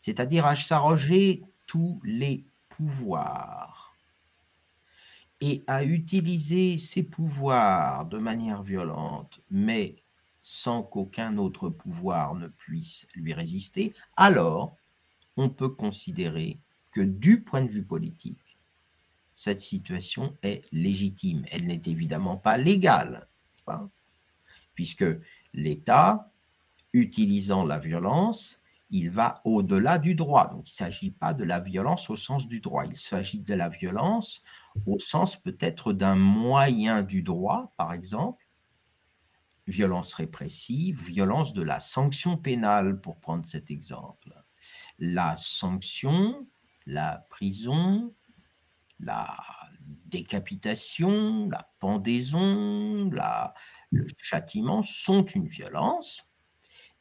c'est-à-dire 0.00 0.46
à 0.46 0.56
s'arroger 0.56 1.44
tous 1.66 2.00
les 2.02 2.46
pouvoirs 2.70 3.94
et 5.42 5.64
à 5.66 5.84
utiliser 5.84 6.78
ses 6.78 7.02
pouvoirs 7.02 8.06
de 8.06 8.16
manière 8.16 8.62
violente, 8.62 9.38
mais 9.50 10.02
sans 10.50 10.82
qu'aucun 10.82 11.36
autre 11.36 11.68
pouvoir 11.68 12.34
ne 12.34 12.46
puisse 12.48 13.06
lui 13.14 13.34
résister, 13.34 13.94
alors 14.16 14.78
on 15.36 15.50
peut 15.50 15.68
considérer 15.68 16.58
que 16.90 17.02
du 17.02 17.42
point 17.42 17.60
de 17.60 17.70
vue 17.70 17.84
politique, 17.84 18.56
cette 19.36 19.60
situation 19.60 20.34
est 20.42 20.64
légitime. 20.72 21.44
Elle 21.52 21.66
n'est 21.66 21.82
évidemment 21.84 22.38
pas 22.38 22.56
légale, 22.56 23.28
pas? 23.66 23.90
Puisque 24.72 25.04
l'État, 25.52 26.32
utilisant 26.94 27.66
la 27.66 27.78
violence, 27.78 28.62
il 28.88 29.10
va 29.10 29.42
au-delà 29.44 29.98
du 29.98 30.14
droit. 30.14 30.48
Donc, 30.48 30.66
il 30.66 30.72
ne 30.72 30.90
s'agit 30.90 31.10
pas 31.10 31.34
de 31.34 31.44
la 31.44 31.60
violence 31.60 32.08
au 32.08 32.16
sens 32.16 32.48
du 32.48 32.60
droit, 32.60 32.86
il 32.86 32.96
s'agit 32.96 33.40
de 33.40 33.54
la 33.54 33.68
violence 33.68 34.42
au 34.86 34.98
sens 34.98 35.36
peut-être 35.36 35.92
d'un 35.92 36.16
moyen 36.16 37.02
du 37.02 37.20
droit, 37.20 37.70
par 37.76 37.92
exemple, 37.92 38.47
violence 39.68 40.14
répressive, 40.14 41.00
violence 41.02 41.52
de 41.52 41.62
la 41.62 41.80
sanction 41.80 42.36
pénale, 42.36 43.00
pour 43.00 43.20
prendre 43.20 43.46
cet 43.46 43.70
exemple. 43.70 44.32
La 44.98 45.36
sanction, 45.36 46.46
la 46.86 47.26
prison, 47.30 48.14
la 48.98 49.36
décapitation, 50.06 51.48
la 51.48 51.70
pendaison, 51.78 53.10
le 53.90 54.06
châtiment 54.18 54.82
sont 54.82 55.24
une 55.24 55.48
violence 55.48 56.28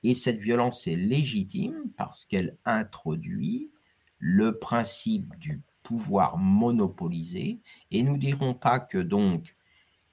et 0.04 0.14
cette 0.14 0.40
violence 0.40 0.88
est 0.88 0.96
légitime 0.96 1.92
parce 1.98 2.26
qu'elle 2.26 2.58
introduit 2.66 3.72
le 4.20 4.58
principe 4.58 5.36
du 5.38 5.64
pouvoir 5.84 6.38
monopolisé. 6.38 7.62
Et 7.92 8.04
nous 8.04 8.18
dirons 8.18 8.54
pas 8.54 8.80
que 8.80 8.98
donc 8.98 9.56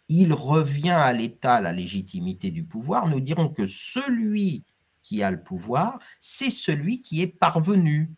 il 0.08 0.32
revient 0.32 0.90
à 0.90 1.12
l'État 1.12 1.60
la 1.60 1.72
légitimité 1.72 2.50
du 2.50 2.64
pouvoir, 2.64 3.08
nous 3.08 3.20
dirons 3.20 3.48
que 3.48 3.66
celui 3.66 4.64
qui 5.02 5.22
a 5.22 5.30
le 5.30 5.42
pouvoir, 5.42 5.98
c'est 6.18 6.50
celui 6.50 7.00
qui 7.00 7.22
est 7.22 7.28
parvenu 7.28 8.10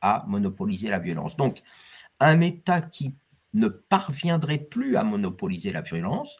à 0.00 0.24
monopoliser 0.28 0.88
la 0.88 0.98
violence. 0.98 1.36
Donc, 1.36 1.62
un 2.20 2.40
État 2.40 2.80
qui 2.80 3.14
ne 3.54 3.68
parviendrait 3.68 4.58
plus 4.58 4.96
à 4.96 5.02
monopoliser 5.02 5.72
la 5.72 5.82
violence 5.82 6.36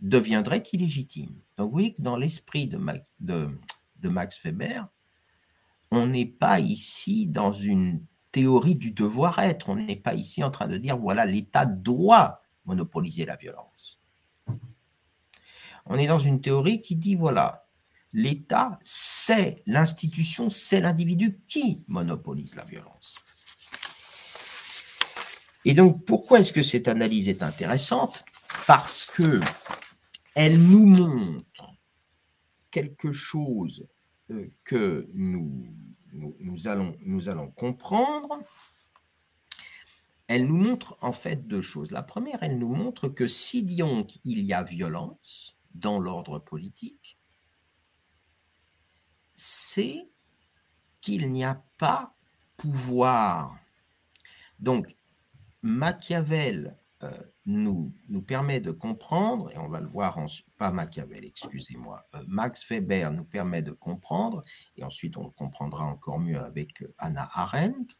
deviendrait 0.00 0.62
illégitime. 0.72 1.34
Donc, 1.56 1.72
oui, 1.72 1.94
dans 1.98 2.16
l'esprit 2.16 2.66
de, 2.66 2.78
Max 4.02 4.42
Weber, 4.42 4.88
on 5.90 6.06
n'est 6.06 6.26
pas 6.26 6.60
ici 6.60 7.26
dans 7.26 7.52
une 7.52 8.04
théorie 8.32 8.74
du 8.74 8.90
devoir-être. 8.90 9.68
On 9.68 9.76
n'est 9.76 9.96
pas 9.96 10.14
ici 10.14 10.42
en 10.42 10.50
train 10.50 10.66
de 10.66 10.78
dire, 10.78 10.98
voilà, 10.98 11.24
l'État 11.24 11.66
doit 11.66 12.42
monopoliser 12.64 13.24
la 13.24 13.36
violence. 13.36 14.01
On 15.86 15.98
est 15.98 16.06
dans 16.06 16.18
une 16.18 16.40
théorie 16.40 16.80
qui 16.80 16.96
dit, 16.96 17.16
voilà, 17.16 17.66
l'État, 18.12 18.78
c'est 18.84 19.62
l'institution, 19.66 20.50
c'est 20.50 20.80
l'individu 20.80 21.40
qui 21.48 21.84
monopolise 21.88 22.54
la 22.54 22.64
violence. 22.64 23.16
Et 25.64 25.74
donc, 25.74 26.04
pourquoi 26.04 26.40
est-ce 26.40 26.52
que 26.52 26.62
cette 26.62 26.88
analyse 26.88 27.28
est 27.28 27.42
intéressante? 27.42 28.24
Parce 28.66 29.06
que 29.06 29.40
elle 30.34 30.58
nous 30.58 30.86
montre 30.86 31.74
quelque 32.70 33.12
chose 33.12 33.86
euh, 34.30 34.50
que 34.64 35.08
nous, 35.14 35.66
nous, 36.12 36.68
allons, 36.68 36.96
nous 37.00 37.28
allons 37.28 37.50
comprendre, 37.50 38.40
elle 40.26 40.46
nous 40.46 40.56
montre 40.56 40.96
en 41.00 41.12
fait 41.12 41.46
deux 41.46 41.60
choses. 41.60 41.90
La 41.90 42.02
première, 42.02 42.42
elle 42.42 42.58
nous 42.58 42.74
montre 42.74 43.08
que 43.08 43.28
si 43.28 43.62
donc 43.62 44.18
il 44.24 44.40
y 44.40 44.52
a 44.52 44.62
violence 44.62 45.56
dans 45.74 45.98
l'ordre 45.98 46.38
politique, 46.38 47.18
c'est 49.32 50.08
qu'il 51.00 51.30
n'y 51.30 51.44
a 51.44 51.62
pas 51.78 52.14
pouvoir. 52.56 53.58
Donc, 54.58 54.96
Machiavel 55.62 56.78
euh, 57.02 57.10
nous, 57.46 57.92
nous 58.08 58.22
permet 58.22 58.60
de 58.60 58.70
comprendre, 58.70 59.50
et 59.50 59.58
on 59.58 59.68
va 59.68 59.80
le 59.80 59.88
voir, 59.88 60.18
en, 60.18 60.26
pas 60.56 60.70
Machiavel, 60.70 61.24
excusez-moi, 61.24 62.06
euh, 62.14 62.22
Max 62.28 62.64
Weber 62.68 63.10
nous 63.10 63.24
permet 63.24 63.62
de 63.62 63.72
comprendre, 63.72 64.44
et 64.76 64.84
ensuite 64.84 65.16
on 65.16 65.24
le 65.24 65.30
comprendra 65.30 65.84
encore 65.84 66.20
mieux 66.20 66.38
avec 66.38 66.82
euh, 66.82 66.94
Anna 66.98 67.28
Arendt, 67.32 67.96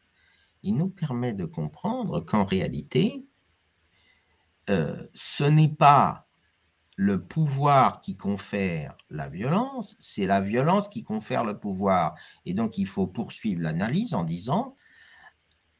il 0.61 0.77
nous 0.77 0.89
permet 0.89 1.33
de 1.33 1.43
comprendre 1.43 2.21
qu'en 2.21 2.45
réalité, 2.45 3.25
ce 4.65 5.43
n'est 5.43 5.73
pas 5.73 6.22
le 6.95 7.23
pouvoir 7.23 8.01
qui 8.01 8.15
confère 8.15 8.95
la 9.09 9.29
violence, 9.29 9.95
c'est 9.99 10.25
la 10.25 10.41
violence 10.41 10.89
qui 10.89 11.03
confère 11.03 11.43
le 11.43 11.59
pouvoir. 11.59 12.15
Et 12.45 12.53
donc 12.53 12.77
il 12.77 12.87
faut 12.87 13.07
poursuivre 13.07 13.61
l'analyse 13.61 14.13
en 14.13 14.23
disant, 14.23 14.75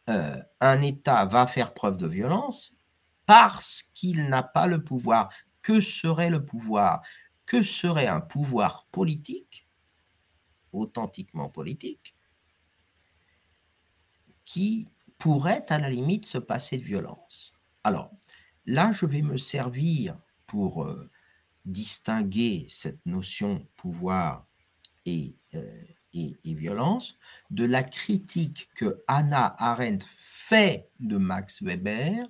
un 0.07 0.81
État 0.81 1.25
va 1.25 1.47
faire 1.47 1.73
preuve 1.73 1.97
de 1.97 2.07
violence 2.07 2.73
parce 3.25 3.83
qu'il 3.93 4.27
n'a 4.27 4.43
pas 4.43 4.67
le 4.67 4.83
pouvoir. 4.83 5.29
Que 5.61 5.79
serait 5.79 6.29
le 6.29 6.43
pouvoir? 6.43 7.01
Que 7.45 7.63
serait 7.63 8.07
un 8.07 8.19
pouvoir 8.19 8.87
politique, 8.91 9.67
authentiquement 10.73 11.47
politique, 11.49 12.15
qui 14.43 14.89
pourrait 15.17 15.65
à 15.69 15.79
la 15.79 15.89
limite 15.89 16.25
se 16.25 16.37
passer 16.37 16.77
de 16.77 16.83
violence? 16.83 17.53
Alors, 17.85 18.11
là, 18.65 18.91
je 18.91 19.05
vais 19.05 19.21
me 19.21 19.37
servir 19.37 20.17
pour 20.53 20.83
euh, 20.83 21.09
distinguer 21.65 22.67
cette 22.69 23.03
notion 23.07 23.65
pouvoir 23.75 24.45
et, 25.07 25.35
euh, 25.55 25.83
et, 26.13 26.37
violence 26.53 27.15
de 27.49 27.65
la 27.65 27.81
critique 27.81 28.69
que 28.75 29.03
Hannah 29.07 29.55
Arendt 29.57 30.05
fait 30.07 30.91
de 30.99 31.17
Max 31.17 31.63
Weber 31.63 32.27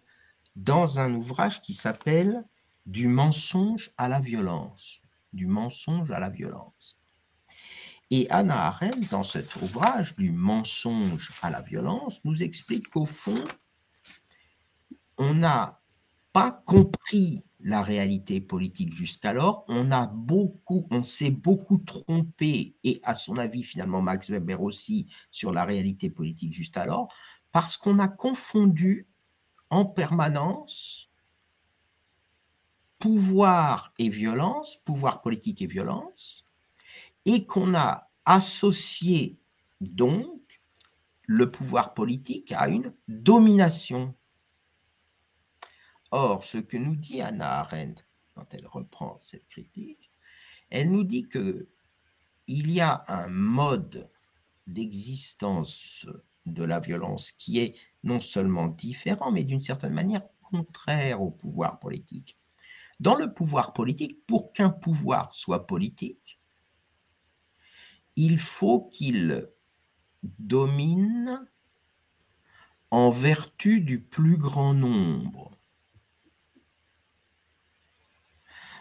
dans 0.56 1.00
un 1.00 1.14
ouvrage 1.14 1.62
qui 1.62 1.74
s'appelle 1.74 2.46
Du 2.86 3.10
mensonge 3.10 3.92
à 3.98 4.08
la 4.08 4.22
violence. 4.22 5.02
Du 5.34 5.46
mensonge 5.46 6.10
à 6.10 6.22
la 6.22 6.30
violence. 6.30 6.98
Et 8.10 8.30
Anna 8.30 8.68
Arendt, 8.68 9.10
dans 9.12 9.24
cet 9.24 9.54
ouvrage 9.58 10.16
du 10.16 10.32
mensonge 10.32 11.30
à 11.42 11.50
la 11.50 11.60
violence, 11.60 12.22
nous 12.24 12.42
explique 12.42 12.90
qu'au 12.90 13.06
fond, 13.06 13.44
on 15.18 15.34
n'a 15.34 15.82
pas 16.32 16.64
compris 16.66 17.44
la 17.63 17.82
réalité 17.82 18.41
politique 18.41 18.93
jusqu'alors, 18.93 19.65
on 19.69 21.04
s'est 21.04 21.32
beaucoup 21.32 21.78
trompé, 21.78 22.76
et 22.84 22.99
à 23.04 23.15
son 23.15 23.38
avis 23.38 23.63
finalement 23.63 24.02
Max 24.02 24.30
Weber 24.30 24.62
aussi, 24.62 25.08
sur 25.32 25.54
la 25.54 25.63
réalité 25.63 26.10
politique 26.10 26.54
jusqu'alors, 26.54 27.08
parce 27.54 27.78
qu'on 27.78 27.99
a 27.99 28.10
confondu 28.10 29.08
en 29.69 29.86
permanence 29.86 31.10
pouvoir 32.99 33.93
et 33.97 34.10
violence, 34.10 34.78
pouvoir 34.86 35.21
politique 35.21 35.62
et 35.62 35.67
violence, 35.67 36.45
et 37.26 37.45
qu'on 37.45 37.73
a 37.76 38.10
associé 38.26 39.39
donc 39.82 40.28
le 41.26 41.49
pouvoir 41.49 41.93
politique 41.93 42.52
à 42.52 42.67
une 42.67 42.93
domination. 43.08 44.13
Or, 46.15 46.43
ce 46.43 46.60
que 46.60 46.78
nous 46.78 46.95
dit 46.95 47.23
Anna 47.23 47.62
Arendt 47.62 48.06
quand 48.36 48.54
elle 48.54 48.67
reprend 48.67 49.17
cette 49.23 49.47
critique, 49.47 50.12
elle 50.69 50.91
nous 50.91 51.04
dit 51.04 51.28
que 51.28 51.67
il 52.45 52.69
y 52.69 52.82
a 52.82 53.02
un 53.08 53.28
mode 53.30 54.12
d'existence 54.67 56.06
de 56.45 56.63
la 56.63 56.80
violence 56.80 57.32
qui 57.32 57.58
est 57.58 57.76
non 58.04 58.21
seulement 58.21 58.67
différent, 58.67 59.32
mais 59.32 59.43
d'une 59.43 59.63
certaine 59.63 59.93
manière 59.93 60.21
contraire 60.43 61.19
au 61.19 61.32
pouvoir 61.32 61.80
politique. 61.80 62.38
Dans 62.99 63.15
le 63.15 63.34
pouvoir 63.34 63.73
politique, 63.73 64.23
pour 64.28 64.54
qu'un 64.54 64.69
pouvoir 64.69 65.34
soit 65.34 65.65
politique, 65.65 66.39
il 68.15 68.38
faut 68.38 68.82
qu'il 68.82 69.49
domine 70.21 71.49
en 72.91 73.10
vertu 73.10 73.82
du 73.82 73.99
plus 73.99 74.38
grand 74.38 74.76
nombre. 74.76 75.53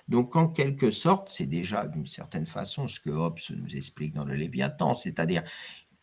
Donc, 0.08 0.36
en 0.36 0.48
quelque 0.48 0.90
sorte, 0.90 1.28
c'est 1.28 1.46
déjà 1.46 1.88
d'une 1.88 2.06
certaine 2.06 2.46
façon 2.46 2.88
ce 2.88 3.00
que 3.00 3.10
Hobbes 3.10 3.38
nous 3.50 3.76
explique 3.76 4.14
dans 4.14 4.24
le 4.24 4.34
Léviathan, 4.34 4.94
c'est-à-dire 4.94 5.42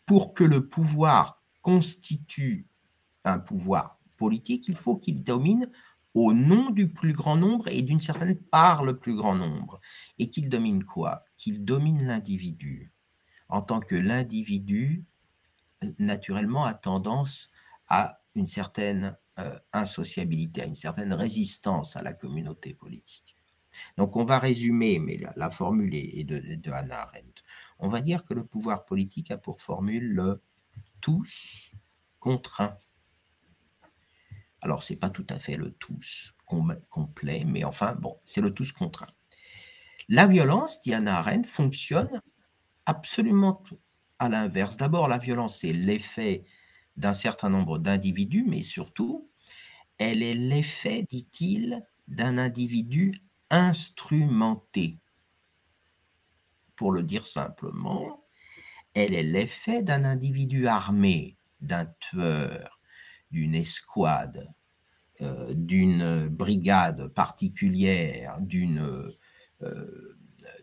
pour 0.05 0.33
que 0.33 0.43
le 0.43 0.67
pouvoir 0.67 1.43
constitue 1.61 2.67
un 3.23 3.39
pouvoir 3.39 3.99
politique, 4.17 4.67
il 4.67 4.75
faut 4.75 4.97
qu'il 4.97 5.23
domine 5.23 5.69
au 6.13 6.33
nom 6.33 6.71
du 6.71 6.89
plus 6.89 7.13
grand 7.13 7.35
nombre 7.35 7.67
et 7.67 7.81
d'une 7.81 7.99
certaine 7.99 8.35
part 8.35 8.83
le 8.83 8.97
plus 8.97 9.15
grand 9.15 9.35
nombre. 9.35 9.79
Et 10.17 10.29
qu'il 10.29 10.49
domine 10.49 10.83
quoi? 10.83 11.23
Qu'il 11.37 11.63
domine 11.63 12.07
l'individu, 12.07 12.91
en 13.47 13.61
tant 13.61 13.79
que 13.79 13.95
l'individu, 13.95 15.05
naturellement, 15.97 16.65
a 16.65 16.73
tendance 16.73 17.51
à 17.87 18.21
une 18.35 18.47
certaine 18.47 19.15
euh, 19.39 19.57
insociabilité, 19.73 20.61
à 20.61 20.65
une 20.65 20.75
certaine 20.75 21.13
résistance 21.13 21.95
à 21.95 22.01
la 22.01 22.13
communauté 22.13 22.73
politique. 22.73 23.35
Donc 23.97 24.15
on 24.15 24.25
va 24.25 24.39
résumer, 24.39 24.99
mais 24.99 25.19
la, 25.35 25.49
formule 25.49 25.95
est 25.95 26.23
de, 26.23 26.71
Hannah 26.71 27.01
Arendt. 27.01 27.43
On 27.79 27.89
va 27.89 28.01
dire 28.01 28.23
que 28.23 28.33
le 28.33 28.45
pouvoir 28.45 28.85
politique 28.85 29.31
a 29.31 29.37
pour 29.37 29.61
formule 29.61 30.07
le 30.07 30.41
tous 31.01 31.71
contre 32.19 32.61
un. 32.61 32.75
Alors 34.61 34.83
c'est 34.83 34.97
pas 34.97 35.09
tout 35.09 35.25
à 35.29 35.39
fait 35.39 35.55
le 35.55 35.71
tous 35.71 36.35
complet, 36.45 37.43
mais 37.45 37.63
enfin 37.63 37.95
bon, 37.95 38.19
c'est 38.25 38.41
le 38.41 38.53
tous 38.53 38.71
contre 38.71 39.03
un. 39.03 39.09
La 40.09 40.25
violence, 40.25 40.79
dit 40.79 40.93
Hannah 40.93 41.19
Arendt, 41.19 41.47
fonctionne 41.47 42.21
absolument 42.85 43.63
à 44.17 44.27
l'inverse. 44.27 44.75
D'abord, 44.75 45.07
la 45.07 45.19
violence 45.19 45.63
est 45.63 45.73
l'effet 45.73 46.43
d'un 46.97 47.13
certain 47.13 47.49
nombre 47.49 47.77
d'individus, 47.77 48.43
mais 48.45 48.63
surtout, 48.63 49.29
elle 49.99 50.23
est 50.23 50.33
l'effet, 50.33 51.05
dit-il, 51.09 51.85
d'un 52.07 52.39
individu 52.39 53.21
instrumenté. 53.49 54.99
Pour 56.75 56.91
le 56.91 57.03
dire 57.03 57.25
simplement, 57.25 58.23
elle 58.93 59.13
est 59.13 59.23
l'effet 59.23 59.83
d'un 59.83 60.03
individu 60.03 60.67
armé, 60.67 61.37
d'un 61.61 61.85
tueur, 61.99 62.79
d'une 63.31 63.55
escouade, 63.55 64.53
euh, 65.21 65.53
d'une 65.53 66.27
brigade 66.29 67.07
particulière, 67.09 68.39
d'une 68.41 69.13
euh, 69.61 70.15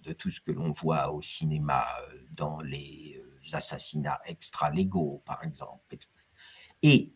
de 0.05 0.13
tout 0.13 0.31
ce 0.31 0.41
que 0.41 0.53
l'on 0.53 0.73
voit 0.73 1.13
au 1.13 1.21
cinéma 1.21 1.85
euh, 2.11 2.19
dans 2.31 2.61
les 2.61 3.23
assassinats 3.53 4.19
extra-légaux, 4.25 5.23
par 5.25 5.45
exemple. 5.45 5.97
Et 6.83 7.13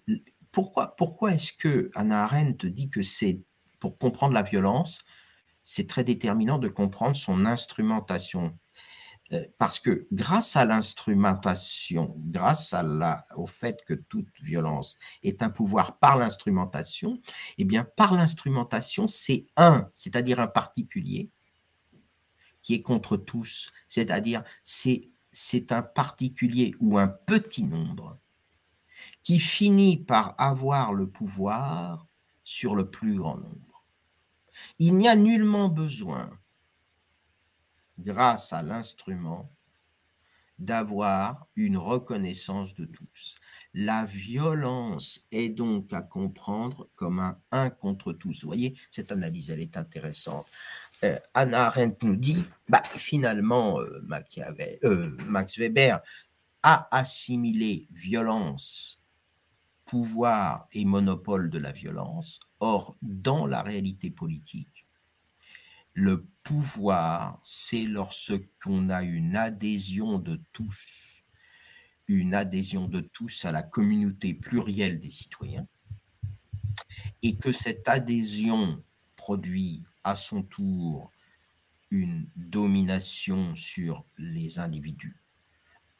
pourquoi, 0.53 0.95
pourquoi 0.97 1.35
est-ce 1.35 1.53
que 1.53 1.91
Hannah 1.95 2.25
Arendt 2.25 2.69
dit 2.69 2.91
que 2.91 3.03
c'est, 3.03 3.41
pour 3.79 3.99
comprendre 3.99 4.35
la 4.35 4.43
violence, 4.43 5.01
c'est 5.73 5.87
très 5.87 6.03
déterminant 6.03 6.59
de 6.59 6.67
comprendre 6.67 7.15
son 7.15 7.47
instrumentation. 7.47 8.59
Euh, 9.33 9.45
parce 9.57 9.79
que 9.79 10.09
grâce 10.11 10.57
à 10.57 10.65
l'instrumentation, 10.65 12.17
grâce 12.19 12.75
au 13.37 13.47
fait 13.47 13.85
que 13.87 13.95
toute 13.95 14.27
violence 14.43 14.99
est 15.23 15.45
un 15.45 15.49
pouvoir 15.49 16.01
par 16.01 16.17
l'instrumentation, 16.17 17.21
eh 17.57 17.65
bien, 17.65 17.85
par 17.85 18.15
l'instrumentation, 18.15 19.07
c'est 19.07 19.47
un, 19.57 19.89
c'est-à-dire 19.95 20.41
un 20.41 20.49
particulier, 20.49 21.31
qui 22.63 22.75
est 22.75 22.83
contre 22.83 23.17
tous, 23.17 23.71
c'est-à-dire 23.87 24.43
c'est, 24.65 25.09
c'est 25.31 25.71
un 25.71 25.83
particulier 25.83 26.75
ou 26.81 26.99
un 26.99 27.07
petit 27.07 27.63
nombre 27.63 28.19
qui 29.23 29.39
finit 29.39 29.99
par 29.99 30.35
avoir 30.37 30.93
le 30.93 31.09
pouvoir 31.09 32.09
sur 32.43 32.75
le 32.75 32.91
plus 32.91 33.19
grand 33.19 33.37
nombre. 33.37 33.70
Il 34.79 34.97
n'y 34.97 35.09
a 35.09 35.17
nullement 35.17 35.69
besoin, 35.69 36.31
grâce 37.99 38.53
à 38.53 38.63
l'instrument, 38.63 39.51
d'avoir 40.61 41.47
une 41.57 41.79
reconnaissance 41.79 42.75
de 42.75 42.85
tous. 42.85 43.37
La 43.73 44.05
violence 44.05 45.27
est 45.33 45.49
donc 45.49 45.93
à 45.93 46.03
comprendre 46.03 46.89
comme 46.97 47.19
un 47.19 47.39
un 47.51 47.71
contre 47.71 48.13
tous. 48.13 48.43
Vous 48.43 48.49
voyez, 48.49 48.75
cette 48.91 49.11
analyse, 49.11 49.51
elle 49.51 49.61
est 49.61 49.77
intéressante. 49.77 50.47
Euh, 51.03 51.19
Anna 51.35 51.67
Arendt 51.67 52.07
nous 52.07 52.17
dit, 52.17 52.45
bah, 52.69 52.83
finalement, 52.85 53.81
euh, 53.81 54.07
euh, 54.85 55.17
Max 55.27 55.59
Weber 55.59 56.01
a 56.63 56.89
assimilé 56.95 57.89
violence, 57.91 59.00
pouvoir 59.91 60.69
et 60.71 60.85
monopole 60.85 61.51
de 61.51 61.59
la 61.59 61.73
violence. 61.73 62.39
Or, 62.61 62.97
dans 63.03 63.45
la 63.45 63.61
réalité 63.61 64.09
politique, 64.09 64.87
le 65.95 66.29
pouvoir, 66.45 67.41
c'est 67.43 67.87
lorsqu'on 67.87 68.89
a 68.89 69.03
une 69.03 69.35
adhésion 69.35 70.21
de 70.21 70.41
tous, 70.53 71.25
une 72.07 72.35
adhésion 72.35 72.87
de 72.87 73.01
tous 73.01 73.45
à 73.45 73.51
la 73.51 73.65
communauté 73.65 74.33
plurielle 74.33 75.01
des 75.01 75.11
citoyens, 75.11 75.67
et 77.23 77.37
que 77.37 77.51
cette 77.51 77.89
adhésion 77.89 78.85
produit 79.17 79.83
à 80.05 80.15
son 80.15 80.45
tour 80.45 81.11
une 81.91 82.29
domination 82.37 83.57
sur 83.57 84.05
les 84.17 84.61
individus. 84.61 85.20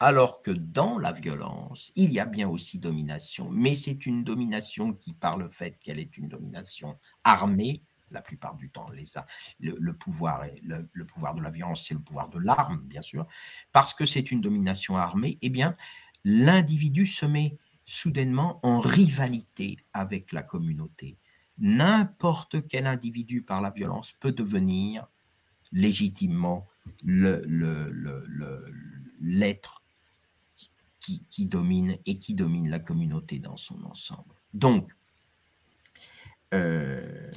Alors 0.03 0.41
que 0.41 0.49
dans 0.49 0.97
la 0.97 1.11
violence, 1.11 1.91
il 1.95 2.11
y 2.11 2.19
a 2.19 2.25
bien 2.25 2.49
aussi 2.49 2.79
domination, 2.79 3.51
mais 3.51 3.75
c'est 3.75 4.07
une 4.07 4.23
domination 4.23 4.93
qui, 4.93 5.13
par 5.13 5.37
le 5.37 5.47
fait 5.47 5.77
qu'elle 5.77 5.99
est 5.99 6.17
une 6.17 6.27
domination 6.27 6.97
armée, 7.23 7.83
la 8.09 8.23
plupart 8.23 8.55
du 8.55 8.71
temps, 8.71 8.89
le, 9.59 9.93
pouvoir 9.93 10.41
le, 10.63 11.05
pouvoir 11.05 11.35
de 11.35 11.41
la 11.41 11.51
violence, 11.51 11.85
c'est 11.87 11.93
le 11.93 11.99
pouvoir 11.99 12.29
de 12.29 12.39
l'arme, 12.39 12.81
bien 12.81 13.03
sûr, 13.03 13.27
parce 13.71 13.93
que 13.93 14.07
c'est 14.07 14.31
une 14.31 14.41
domination 14.41 14.97
armée, 14.97 15.37
eh 15.43 15.51
bien, 15.51 15.75
l'individu 16.23 17.05
se 17.05 17.27
met 17.27 17.59
soudainement 17.85 18.59
en 18.63 18.79
rivalité 18.79 19.77
avec 19.93 20.31
la 20.31 20.41
communauté. 20.41 21.19
N'importe 21.59 22.67
quel 22.67 22.87
individu 22.87 23.43
par 23.43 23.61
la 23.61 23.69
violence 23.69 24.13
peut 24.13 24.31
devenir 24.31 25.05
légitimement 25.71 26.67
l'être 29.21 29.80
qui, 31.01 31.45
domine 31.45 31.97
et 32.05 32.17
qui 32.17 32.35
domine 32.35 32.69
la 32.69 32.79
communauté 32.79 33.39
dans 33.39 33.57
son 33.57 33.83
ensemble. 33.85 34.35
Donc, 34.53 34.91
euh, 36.53 37.31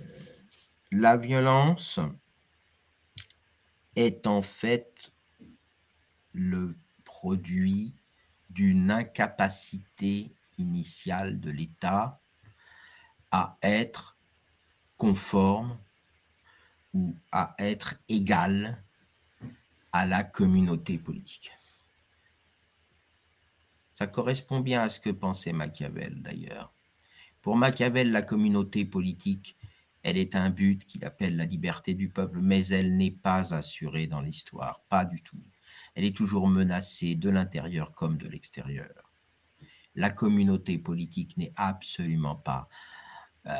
la 0.92 1.16
violence 1.16 1.98
est 3.96 4.27
en 4.27 4.42
fait 4.42 5.12
le 6.33 6.77
produit 7.05 7.94
d'une 8.50 8.90
incapacité 8.90 10.35
initiale 10.59 11.40
de 11.40 11.50
l'État 11.50 12.20
à 13.31 13.57
être 13.62 14.16
conforme 14.96 15.79
ou 16.92 17.16
à 17.33 17.55
être 17.59 17.96
égal 18.09 18.83
à 19.92 20.07
la 20.07 20.22
communauté 20.22 20.98
politique. 20.98 21.53
Ça 23.95 24.07
correspond 24.07 24.61
bien 24.61 24.83
à 24.83 24.91
ce 24.91 25.01
que 25.01 25.11
pensait 25.11 25.53
Machiavel 25.53 26.21
d'ailleurs. 26.21 26.75
Pour 27.41 27.57
Machiavel, 27.57 28.11
la 28.11 28.23
communauté 28.23 28.85
politique, 28.85 29.57
elle 30.03 30.19
est 30.19 30.35
un 30.35 30.51
but 30.51 30.85
qu'il 30.85 31.05
appelle 31.05 31.37
la 31.37 31.47
liberté 31.47 31.95
du 31.95 32.11
peuple, 32.11 32.41
mais 32.41 32.67
elle 32.67 32.97
n'est 32.97 33.11
pas 33.11 33.55
assurée 33.55 34.07
dans 34.07 34.21
l'histoire, 34.21 34.83
pas 34.89 35.05
du 35.05 35.23
tout. 35.23 35.43
Elle 35.95 36.05
est 36.05 36.17
toujours 36.17 36.49
menacée 36.49 37.15
de 37.15 37.31
l'intérieur 37.31 37.95
comme 37.95 38.19
de 38.19 38.29
l'extérieur. 38.29 39.13
La 39.95 40.11
communauté 40.11 40.77
politique 40.77 41.37
n'est 41.37 41.53
absolument 41.55 42.37
pas 42.37 42.69
euh, 43.47 43.55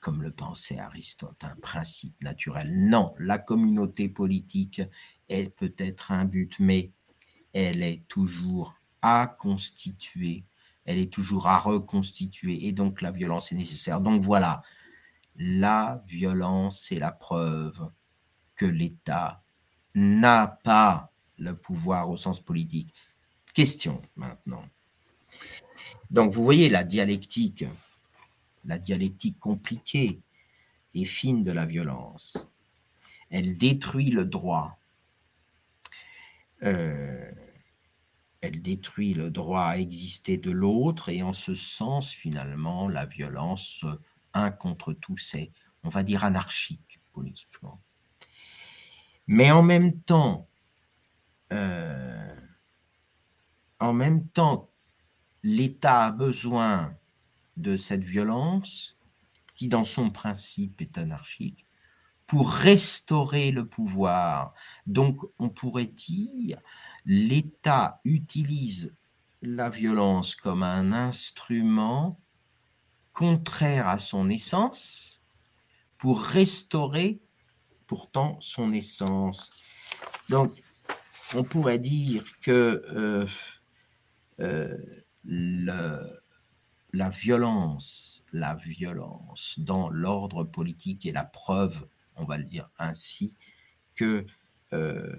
comme 0.00 0.22
le 0.22 0.30
pensait 0.30 0.78
Aristote, 0.78 1.44
un 1.44 1.56
principe 1.56 2.22
naturel. 2.22 2.72
Non, 2.88 3.14
la 3.18 3.38
communauté 3.38 4.08
politique, 4.08 4.80
elle 5.28 5.50
peut 5.50 5.74
être 5.76 6.12
un 6.12 6.24
but, 6.24 6.58
mais 6.58 6.92
elle 7.52 7.82
est 7.82 8.06
toujours 8.08 8.74
à 9.04 9.26
constituer, 9.26 10.44
elle 10.84 10.98
est 10.98 11.12
toujours 11.12 11.46
à 11.46 11.58
reconstituer, 11.58 12.66
et 12.66 12.72
donc 12.72 13.00
la 13.00 13.10
violence 13.10 13.52
est 13.52 13.56
nécessaire. 13.56 14.00
Donc 14.00 14.22
voilà, 14.22 14.62
la 15.36 16.02
violence 16.06 16.90
est 16.92 16.98
la 16.98 17.12
preuve 17.12 17.90
que 18.56 18.66
l'État 18.66 19.42
n'a 19.94 20.46
pas 20.46 21.12
le 21.38 21.56
pouvoir 21.56 22.10
au 22.10 22.16
sens 22.16 22.40
politique. 22.40 22.94
Question 23.52 24.00
maintenant. 24.16 24.64
Donc 26.10 26.32
vous 26.32 26.44
voyez 26.44 26.68
la 26.68 26.84
dialectique 26.84 27.64
la 28.64 28.78
dialectique 28.78 29.38
compliquée 29.38 30.20
et 30.94 31.04
fine 31.04 31.42
de 31.42 31.52
la 31.52 31.66
violence. 31.66 32.44
Elle 33.30 33.56
détruit 33.56 34.10
le 34.10 34.24
droit. 34.24 34.78
Euh, 36.62 37.30
elle 38.44 38.60
détruit 38.60 39.14
le 39.14 39.30
droit 39.30 39.64
à 39.64 39.78
exister 39.78 40.36
de 40.36 40.50
l'autre 40.50 41.08
et 41.08 41.22
en 41.22 41.32
ce 41.32 41.54
sens, 41.54 42.12
finalement, 42.12 42.88
la 42.88 43.06
violence, 43.06 43.84
un 44.34 44.50
contre 44.50 44.92
tous, 44.92 45.34
est, 45.34 45.50
on 45.82 45.88
va 45.88 46.02
dire, 46.02 46.24
anarchique 46.24 47.00
politiquement. 47.12 47.80
Mais 49.26 49.50
en 49.50 49.62
même 49.62 49.98
temps, 50.00 50.48
euh, 51.52 52.36
en 53.80 53.92
même 53.94 54.28
temps, 54.28 54.70
l'État 55.42 56.06
a 56.06 56.10
besoin 56.10 56.94
de 57.56 57.76
cette 57.76 58.04
violence, 58.04 58.98
qui 59.54 59.68
dans 59.68 59.84
son 59.84 60.10
principe 60.10 60.82
est 60.82 60.98
anarchique, 60.98 61.66
pour 62.26 62.50
restaurer 62.50 63.52
le 63.52 63.66
pouvoir. 63.66 64.54
Donc 64.86 65.20
on 65.38 65.48
pourrait 65.48 65.86
dire 65.86 66.58
l'État 67.04 68.00
utilise 68.04 68.96
la 69.42 69.68
violence 69.70 70.36
comme 70.36 70.62
un 70.62 70.92
instrument 70.92 72.18
contraire 73.12 73.88
à 73.88 73.98
son 73.98 74.30
essence 74.30 75.22
pour 75.98 76.22
restaurer 76.22 77.20
pourtant 77.86 78.38
son 78.40 78.72
essence. 78.72 79.50
Donc, 80.28 80.52
on 81.34 81.44
pourrait 81.44 81.78
dire 81.78 82.24
que 82.40 82.82
euh, 82.90 83.26
euh, 84.40 84.76
la 86.92 87.10
violence, 87.10 88.24
la 88.32 88.54
violence 88.54 89.58
dans 89.58 89.90
l'ordre 89.90 90.44
politique 90.44 91.06
est 91.06 91.12
la 91.12 91.24
preuve, 91.24 91.86
on 92.16 92.24
va 92.24 92.38
le 92.38 92.44
dire 92.44 92.70
ainsi, 92.78 93.34
que 93.94 94.26
euh, 94.72 95.16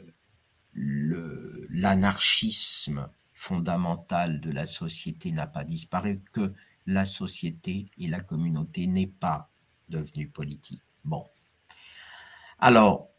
l'anarchisme 0.76 3.10
fondamental 3.34 4.40
de 4.40 4.52
la 4.52 4.68
société 4.68 5.32
n'a 5.32 5.48
pas 5.48 5.64
disparu, 5.64 6.22
que 6.34 6.54
la 6.86 7.06
société 7.06 7.88
et 7.98 8.08
la 8.08 8.20
communauté 8.20 8.88
n'est 8.88 9.08
pas 9.08 9.50
devenue 9.90 10.28
politique. 10.28 10.82
Bon. 11.04 11.26
Alors, 12.60 13.10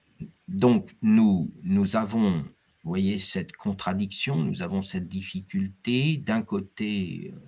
donc, 0.49 0.97
nous, 1.03 1.53
nous 1.63 1.97
avons, 1.97 2.43
vous 2.43 2.91
voyez, 2.91 3.19
cette 3.19 3.57
contradiction, 3.57 4.37
nous 4.37 4.63
avons 4.63 4.83
cette 4.83 5.09
difficulté. 5.09 6.17
D'un 6.17 6.43
côté, 6.43 7.33
euh, 7.35 7.39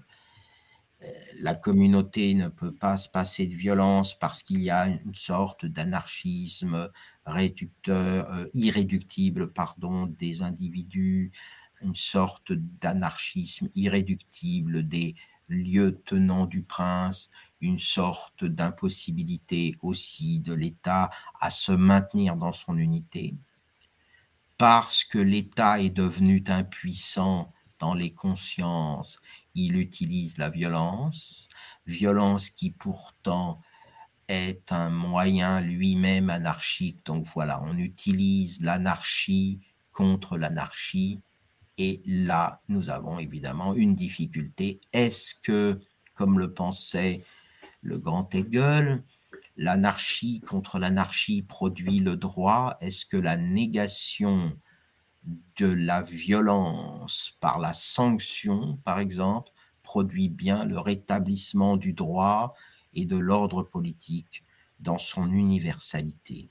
la 1.40 1.54
communauté 1.54 2.34
ne 2.34 2.48
peut 2.48 2.74
pas 2.74 2.96
se 2.96 3.08
passer 3.08 3.46
de 3.46 3.54
violence 3.54 4.18
parce 4.18 4.42
qu'il 4.42 4.60
y 4.60 4.70
a 4.70 4.86
une 4.88 5.14
sorte 5.14 5.64
d'anarchisme 5.64 6.90
euh, 7.28 8.48
irréductible 8.54 9.52
pardon, 9.52 10.06
des 10.06 10.42
individus, 10.42 11.30
une 11.82 11.94
sorte 11.94 12.52
d'anarchisme 12.52 13.68
irréductible 13.76 14.88
des 14.88 15.14
lieutenants 15.48 16.46
du 16.46 16.62
prince, 16.62 17.30
une 17.60 17.78
sorte 17.78 18.44
d'impossibilité 18.44 19.76
aussi 19.82 20.40
de 20.40 20.52
l'État 20.52 21.10
à 21.40 21.50
se 21.50 21.72
maintenir 21.72 22.36
dans 22.36 22.52
son 22.52 22.76
unité, 22.76 23.34
parce 24.58 25.04
que 25.04 25.18
l'État 25.18 25.80
est 25.80 25.90
devenu 25.90 26.42
impuissant 26.48 27.52
dans 27.78 27.94
les 27.94 28.12
consciences, 28.12 29.18
il 29.54 29.76
utilise 29.76 30.38
la 30.38 30.50
violence, 30.50 31.48
violence 31.86 32.50
qui 32.50 32.70
pourtant 32.70 33.58
est 34.28 34.72
un 34.72 34.90
moyen 34.90 35.60
lui-même 35.60 36.30
anarchique. 36.30 37.04
Donc 37.06 37.26
voilà, 37.26 37.62
on 37.62 37.78
utilise 37.78 38.60
l'anarchie 38.62 39.60
contre 39.92 40.36
l'anarchie. 40.36 41.20
Et 41.78 42.02
là, 42.06 42.60
nous 42.68 42.90
avons 42.90 43.18
évidemment 43.18 43.74
une 43.74 43.94
difficulté. 43.94 44.80
Est-ce 44.92 45.34
que, 45.34 45.80
comme 46.14 46.38
le 46.38 46.52
pensait 46.52 47.24
le 47.82 47.98
grand 47.98 48.34
Hegel, 48.34 49.02
l'anarchie 49.56 50.40
contre 50.40 50.78
l'anarchie 50.78 51.42
produit 51.42 52.00
le 52.00 52.16
droit? 52.16 52.76
Est-ce 52.80 53.06
que 53.06 53.16
la 53.16 53.36
négation 53.36 54.56
de 55.56 55.66
la 55.66 56.02
violence 56.02 57.36
par 57.40 57.58
la 57.58 57.72
sanction, 57.72 58.78
par 58.84 58.98
exemple, 58.98 59.50
produit 59.82 60.28
bien 60.28 60.64
le 60.64 60.78
rétablissement 60.78 61.76
du 61.76 61.92
droit 61.92 62.54
et 62.94 63.04
de 63.04 63.16
l'ordre 63.16 63.62
politique 63.62 64.44
dans 64.80 64.98
son 64.98 65.32
universalité. 65.32 66.50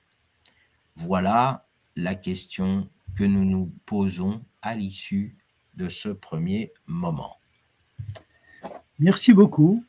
Voilà 0.96 1.68
la 1.96 2.16
question 2.16 2.90
que 3.16 3.24
nous 3.24 3.46
nous 3.46 3.74
posons 3.86 4.44
à 4.62 4.76
l'issue 4.76 5.38
de 5.76 5.90
ce 5.90 6.10
premier 6.10 6.72
moment. 6.86 7.38
Merci 9.00 9.34
beaucoup, 9.34 9.84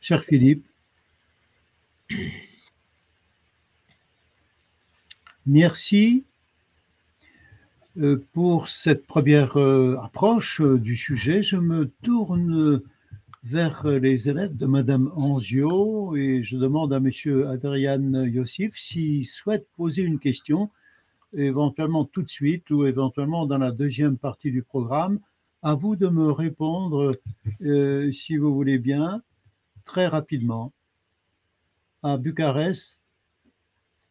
cher 0.00 0.22
Philippe. 0.22 0.66
Merci 5.46 6.24
pour 8.32 8.68
cette 8.68 9.06
première 9.06 9.58
euh, 9.58 9.98
approche 10.00 10.60
euh, 10.62 10.78
du 10.78 10.96
sujet, 10.96 11.42
je 11.42 11.56
me 11.56 11.90
tourne 12.02 12.80
vers 13.44 13.86
les 13.86 14.28
élèves 14.30 14.56
de 14.56 14.66
Madame 14.66 15.12
Anzio 15.16 16.16
et 16.16 16.42
je 16.42 16.56
demande 16.56 16.92
à 16.92 17.00
Monsieur 17.00 17.48
Adrian 17.48 18.24
Yossif 18.24 18.78
s'il 18.78 19.26
souhaite 19.26 19.66
poser 19.76 20.02
une 20.02 20.20
question, 20.20 20.70
éventuellement 21.32 22.04
tout 22.04 22.22
de 22.22 22.28
suite 22.28 22.70
ou 22.70 22.86
éventuellement 22.86 23.46
dans 23.46 23.58
la 23.58 23.72
deuxième 23.72 24.16
partie 24.16 24.52
du 24.52 24.62
programme. 24.62 25.18
À 25.62 25.74
vous 25.74 25.96
de 25.96 26.08
me 26.08 26.30
répondre, 26.30 27.12
si 28.12 28.36
vous 28.36 28.54
voulez 28.54 28.78
bien, 28.78 29.22
très 29.84 30.06
rapidement. 30.06 30.72
À 32.04 32.16
Bucarest, 32.16 33.00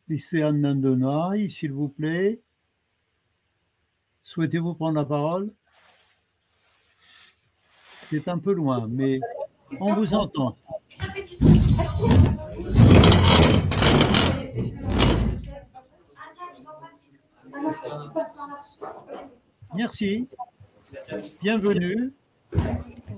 lycée 0.10 0.50
Nandonai, 0.52 1.48
s'il 1.48 1.72
vous 1.72 1.90
plaît. 1.90 2.42
Souhaitez-vous 4.24 4.76
prendre 4.76 4.96
la 4.96 5.06
parole? 5.06 5.52
C'est 8.10 8.28
un 8.28 8.38
peu 8.38 8.54
loin, 8.54 8.88
mais 8.90 9.20
on 9.80 9.94
vous 9.94 10.14
entend. 10.14 10.58
Merci. 19.76 20.28
Bienvenue 21.42 22.14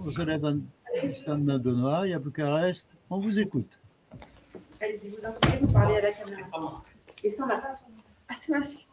aux 0.06 0.12
élèves 0.12 0.46
à 0.46 2.20
Bucarest. 2.20 2.88
On 3.10 3.20
vous 3.20 3.40
écoute. 3.40 3.80
Allez-y, 4.80 5.10
vous 5.10 5.26
installez, 5.26 5.58
vous 5.60 5.72
parlez 5.72 5.98
à 5.98 6.02
la 6.02 6.12
caméra. 6.12 6.42
Et 7.24 7.32
sans 7.32 7.48
masque. 7.48 7.68
Ah, 8.28 8.34
c'est 8.36 8.52
masque. 8.52 8.88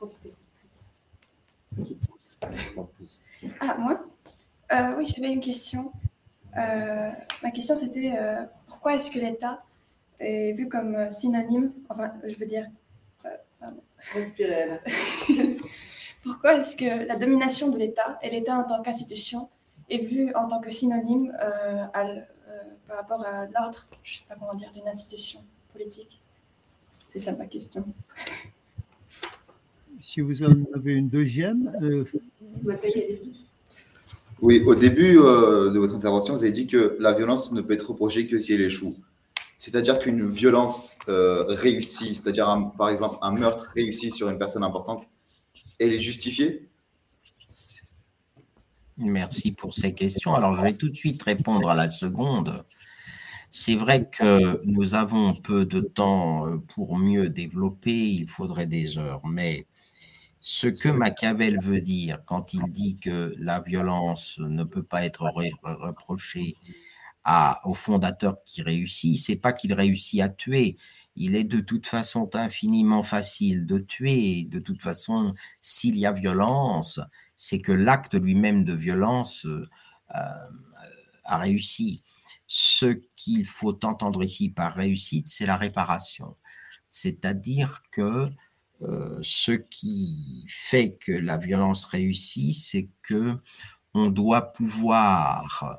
Ah, 3.61 3.77
moi? 3.79 4.01
Euh, 4.73 4.95
Oui, 4.97 5.07
j'avais 5.07 5.33
une 5.33 5.41
question. 5.41 5.93
Euh, 6.57 7.11
ma 7.43 7.51
question, 7.51 7.77
c'était 7.77 8.17
euh, 8.17 8.45
pourquoi 8.67 8.95
est-ce 8.95 9.11
que 9.11 9.19
l'État 9.19 9.61
est 10.19 10.53
vu 10.53 10.69
comme 10.69 11.11
synonyme, 11.11 11.73
enfin, 11.89 12.13
je 12.25 12.37
veux 12.37 12.47
dire, 12.47 12.67
pourquoi 16.23 16.55
est-ce 16.55 16.77
que 16.77 17.07
la 17.07 17.17
domination 17.17 17.69
de 17.69 17.79
l'État 17.79 18.19
et 18.23 18.31
l'État 18.31 18.57
en 18.57 18.65
tant 18.65 18.83
qu'institution 18.83 19.49
est 19.89 19.99
vue 19.99 20.33
en 20.35 20.49
tant 20.49 20.61
que 20.61 20.71
synonyme 20.71 21.33
par 22.87 22.97
rapport 22.97 23.25
à 23.25 23.47
l'ordre, 23.47 23.87
je 24.03 24.15
ne 24.15 24.19
sais 24.19 24.25
pas 24.29 24.35
comment 24.35 24.55
dire, 24.55 24.71
d'une 24.73 24.89
institution 24.89 25.43
politique? 25.73 26.21
C'est 27.09 27.19
ça 27.19 27.33
ma 27.33 27.47
question 27.47 27.85
si 30.01 30.21
vous 30.21 30.43
en 30.43 30.55
avez 30.75 30.95
une 30.95 31.09
deuxième. 31.09 31.73
Euh, 31.83 32.05
oui, 34.41 34.63
au 34.67 34.75
début 34.75 35.19
euh, 35.19 35.71
de 35.71 35.79
votre 35.79 35.95
intervention, 35.95 36.35
vous 36.35 36.43
avez 36.43 36.53
dit 36.53 36.67
que 36.67 36.97
la 36.99 37.13
violence 37.13 37.53
ne 37.53 37.61
peut 37.61 37.75
être 37.75 37.91
reprochée 37.91 38.27
que 38.27 38.39
si 38.39 38.55
elle 38.55 38.63
échoue. 38.63 38.97
C'est-à-dire 39.59 39.99
qu'une 39.99 40.27
violence 40.27 40.97
euh, 41.09 41.45
réussie, 41.47 42.17
c'est-à-dire 42.17 42.73
par 42.79 42.89
exemple 42.89 43.19
un 43.21 43.33
meurtre 43.33 43.71
réussi 43.77 44.11
sur 44.11 44.31
une 44.31 44.39
personne 44.39 44.65
importante, 44.65 45.07
elle 45.79 45.93
est 45.93 46.01
justifiée? 46.01 46.67
Merci 48.97 49.53
pour 49.53 49.75
ces 49.75 49.95
questions. 49.95 50.35
Alors, 50.35 50.57
je 50.57 50.63
vais 50.63 50.75
tout 50.75 50.89
de 50.89 50.97
suite 50.97 51.23
répondre 51.23 51.71
à 51.71 51.75
la 51.75 51.89
seconde. 51.89 52.65
C'est 53.51 53.75
vrai 53.75 54.09
que 54.09 54.65
nous 54.65 54.95
avons 54.95 55.35
peu 55.35 55.65
de 55.65 55.81
temps 55.81 56.59
pour 56.75 56.97
mieux 56.99 57.29
développer, 57.29 57.93
il 57.93 58.29
faudrait 58.29 58.67
des 58.67 58.99
heures, 58.99 59.27
mais 59.27 59.67
ce 60.41 60.67
que 60.67 60.89
Machiavel 60.89 61.61
veut 61.61 61.83
dire 61.83 62.21
quand 62.25 62.55
il 62.55 62.63
dit 62.73 62.99
que 62.99 63.35
la 63.39 63.61
violence 63.61 64.39
ne 64.39 64.65
peut 64.65 64.83
pas 64.83 65.05
être 65.05 65.31
reprochée 65.63 66.57
à, 67.25 67.61
au 67.69 67.75
fondateur 67.75 68.43
qui 68.45 68.63
réussit, 68.63 69.19
c'est 69.19 69.37
pas 69.37 69.53
qu'il 69.53 69.75
réussit 69.75 70.21
à 70.23 70.29
tuer. 70.31 70.77
Il 71.17 71.37
est 71.37 71.45
de 71.45 71.61
toute 71.61 71.87
façon 71.87 72.31
infiniment 72.35 73.03
facile 73.03 73.67
de 73.67 73.79
tuer. 73.79 74.45
De 74.45 74.59
toute 74.59 74.81
façon, 74.81 75.35
s'il 75.61 75.99
y 75.99 76.07
a 76.07 76.13
violence, 76.13 77.01
c'est 77.37 77.61
que 77.61 77.73
l'acte 77.73 78.15
lui-même 78.15 78.65
de 78.65 78.75
violence 78.75 79.47
a 80.09 81.39
réussi. 81.39 82.03
Ce 82.47 82.87
qu'il 83.15 83.45
faut 83.45 83.85
entendre 83.85 84.25
ici 84.25 84.49
par 84.49 84.75
réussite, 84.75 85.29
c'est 85.29 85.47
la 85.47 85.57
réparation. 85.57 86.37
C'est-à-dire 86.89 87.83
que 87.93 88.29
ce 89.23 89.53
qui 89.53 90.45
fait 90.49 90.95
que 90.95 91.13
la 91.13 91.37
violence 91.37 91.85
réussit, 91.85 92.55
c'est 92.55 92.89
que 93.03 93.37
on 93.95 94.09
doit 94.09 94.53
pouvoir 94.53 95.79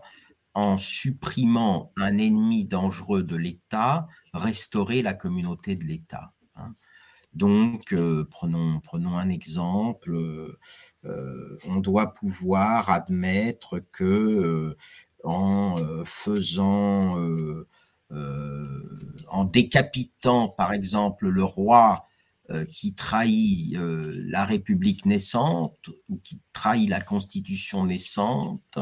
en 0.54 0.78
supprimant 0.78 1.94
un 1.98 2.18
ennemi 2.18 2.66
dangereux 2.66 3.24
de 3.24 3.38
l'État, 3.38 4.08
restaurer 4.34 5.02
la 5.02 5.14
communauté 5.14 5.76
de 5.76 5.86
l'État. 5.86 6.34
Hein. 6.56 6.76
Donc, 7.34 7.94
euh, 7.94 8.28
prenons, 8.30 8.82
un 8.94 9.30
exemple, 9.30 10.14
euh, 11.06 11.58
on 11.66 11.80
doit 11.80 12.14
pouvoir 12.14 12.90
admettre 12.90 13.80
que 13.92 14.04
euh, 14.04 14.78
en 15.24 15.78
faisant, 16.04 17.16
en 19.30 19.46
décapitant 19.46 20.50
par 20.50 20.74
exemple 20.74 21.30
le 21.30 21.44
roi 21.44 22.06
qui 22.72 22.94
trahit 22.94 23.78
la 23.78 24.46
République 24.46 25.06
naissante 25.06 25.90
ou 26.10 26.18
qui 26.18 26.42
trahit 26.54 26.90
la 26.90 27.02
Constitution 27.02 27.86
naissante, 27.86 28.78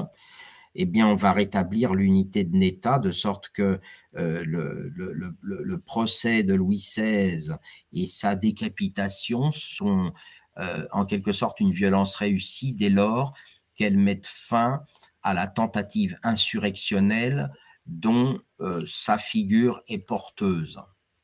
eh 0.75 0.85
bien, 0.85 1.07
on 1.07 1.15
va 1.15 1.31
rétablir 1.31 1.93
l'unité 1.93 2.43
de 2.43 2.55
l'État 2.57 2.99
de 2.99 3.11
sorte 3.11 3.49
que 3.49 3.79
euh, 4.17 4.43
le, 4.45 5.77
procès 5.79 6.43
de 6.43 6.53
Louis 6.53 6.77
XVI 6.77 7.53
et 7.91 8.07
sa 8.07 8.35
décapitation 8.35 9.51
sont 9.51 10.13
euh, 10.57 10.85
en 10.91 11.05
quelque 11.05 11.31
sorte 11.31 11.59
une 11.59 11.71
violence 11.71 12.15
réussie 12.15 12.73
dès 12.73 12.89
lors 12.89 13.35
qu'elles 13.75 13.97
mettent 13.97 14.27
fin 14.27 14.83
à 15.23 15.33
la 15.33 15.47
tentative 15.47 16.17
insurrectionnelle 16.23 17.51
dont 17.85 18.39
euh, 18.61 18.83
sa 18.85 19.17
figure 19.17 19.81
est 19.87 20.05
porteuse. 20.05 20.79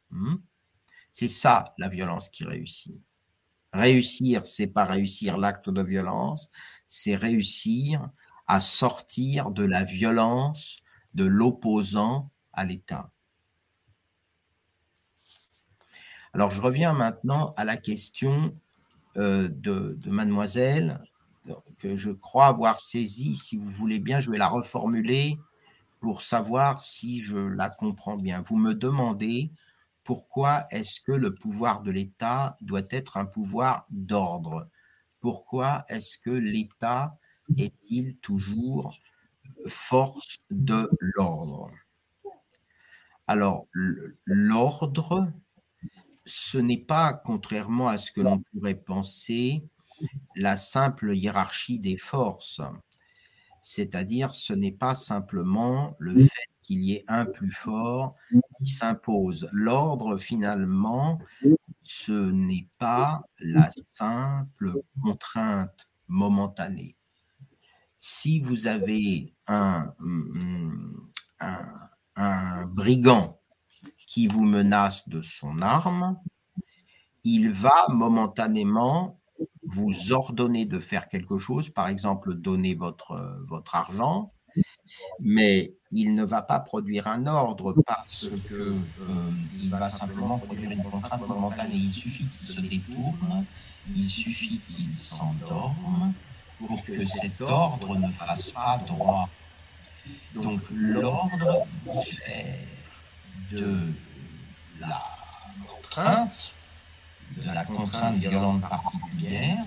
Hmm? 0.09 0.35
C'est 1.15 1.29
ça 1.29 1.73
la 1.77 1.87
violence 1.87 2.27
qui 2.27 2.43
réussit. 2.43 2.99
Réussir, 3.71 4.45
c'est 4.45 4.67
pas 4.67 4.83
réussir 4.83 5.37
l'acte 5.37 5.69
de 5.69 5.81
violence, 5.81 6.49
c'est 6.87 7.15
réussir 7.15 8.09
à 8.47 8.59
sortir 8.59 9.51
de 9.51 9.63
la 9.63 9.85
violence 9.85 10.79
de 11.13 11.23
l'opposant 11.23 12.31
à 12.51 12.65
l'État. 12.65 13.11
Alors 16.33 16.51
je 16.51 16.61
reviens 16.61 16.91
maintenant 16.91 17.53
à 17.55 17.63
la 17.63 17.77
question 17.77 18.53
euh, 19.15 19.47
de, 19.47 19.97
mademoiselle 20.07 21.01
que 21.77 21.95
je 21.95 22.11
crois 22.11 22.47
avoir 22.47 22.81
saisie. 22.81 23.37
Si 23.37 23.55
vous 23.55 23.71
voulez 23.71 23.99
bien, 23.99 24.19
je 24.19 24.31
vais 24.31 24.37
la 24.37 24.49
reformuler 24.49 25.39
pour 26.01 26.23
savoir 26.23 26.83
si 26.83 27.23
je 27.23 27.37
la 27.37 27.69
comprends 27.69 28.17
bien. 28.17 28.43
Vous 28.45 28.57
me 28.57 28.73
demandez 28.73 29.49
pourquoi 30.05 30.65
est-ce 30.69 31.01
que 31.01 31.11
le 31.11 31.33
pouvoir 31.33 31.81
de 31.81 31.91
l'État 31.91 32.55
doit 32.61 32.87
être 32.91 33.17
un 33.17 33.25
pouvoir 33.25 33.85
d'ordre? 33.89 34.69
Pourquoi 35.19 35.83
est-ce 35.89 36.19
que 36.19 36.29
l'État 36.29 37.17
est-il 37.57 38.15
toujours 38.17 38.95
force 39.67 40.43
de 40.51 40.89
l'ordre? 40.99 41.71
Alors, 43.25 43.65
l'ordre, 44.25 45.33
ce 46.23 46.59
n'est 46.59 46.85
pas, 46.85 47.13
contrairement 47.13 47.87
à 47.87 47.97
ce 47.97 48.11
que 48.11 48.21
l'on 48.21 48.43
pourrait 48.51 48.75
penser, 48.75 49.63
la 50.35 50.55
simple 50.55 51.15
hiérarchie 51.15 51.79
des 51.79 51.97
forces. 51.97 52.61
C'est-à-dire, 53.61 54.35
ce 54.35 54.53
n'est 54.53 54.71
pas 54.71 54.93
simplement 54.93 55.95
le 55.97 56.15
fait 56.15 56.49
qu'il 56.65 56.83
y 56.83 56.93
ait 56.93 57.05
un 57.07 57.25
plus 57.25 57.51
fort 57.51 58.15
qui 58.57 58.67
s'impose. 58.67 59.49
L'ordre, 59.51 60.17
finalement, 60.17 61.19
ce 61.83 62.31
n'est 62.31 62.67
pas 62.77 63.23
la 63.39 63.69
simple 63.89 64.73
contrainte 65.01 65.89
momentanée 66.07 66.95
si 68.07 68.39
vous 68.39 68.67
avez 68.67 69.33
un, 69.47 69.95
brigand 72.67 73.41
qui 74.05 74.27
vous 74.27 74.45
menace 74.45 75.09
de 75.09 75.21
son 75.21 75.57
arme, 75.59 76.19
il 77.23 77.51
va 77.51 77.87
momentanément 77.89 79.19
vous 79.63 80.11
ordonner 80.13 80.65
de 80.67 80.77
faire 80.77 81.07
quelque 81.07 81.39
chose, 81.39 81.71
par 81.71 81.87
exemple 81.87 82.35
donner 82.35 82.75
votre, 82.75 83.41
votre 83.47 83.73
argent, 83.73 84.33
mais 85.19 85.73
il 85.95 86.13
ne 86.13 86.25
va 86.25 86.41
pas 86.41 86.59
produire 86.59 87.07
un 87.07 87.25
ordre 87.25 87.73
parce 87.85 88.27
qu'il 88.47 88.53
euh, 88.53 89.31
va 89.69 89.89
simplement 89.89 90.37
produire 90.37 90.71
une 90.71 90.83
contrainte 90.83 91.25
momentanée. 91.25 91.75
Il 91.75 91.93
suffit 91.93 92.27
qu'il 92.27 92.47
se 92.47 92.59
détourne, 92.59 93.45
il 93.95 94.09
suffit 94.09 94.59
qu'il 94.59 94.93
s'endorme, 94.93 96.13
pour 96.59 96.83
que 96.83 97.01
cet 97.01 97.41
ordre 97.41 97.95
ne 97.95 98.11
fasse 98.11 98.51
pas 98.51 98.77
droit. 98.85 99.29
Donc 100.33 100.61
l'ordre 100.69 101.65
diffère 101.85 102.59
de 103.51 103.93
la 104.81 105.01
contrainte, 105.65 106.53
de 107.37 107.51
la 107.51 107.63
contrainte 107.63 108.17
violente 108.17 108.61
particulière, 108.61 109.63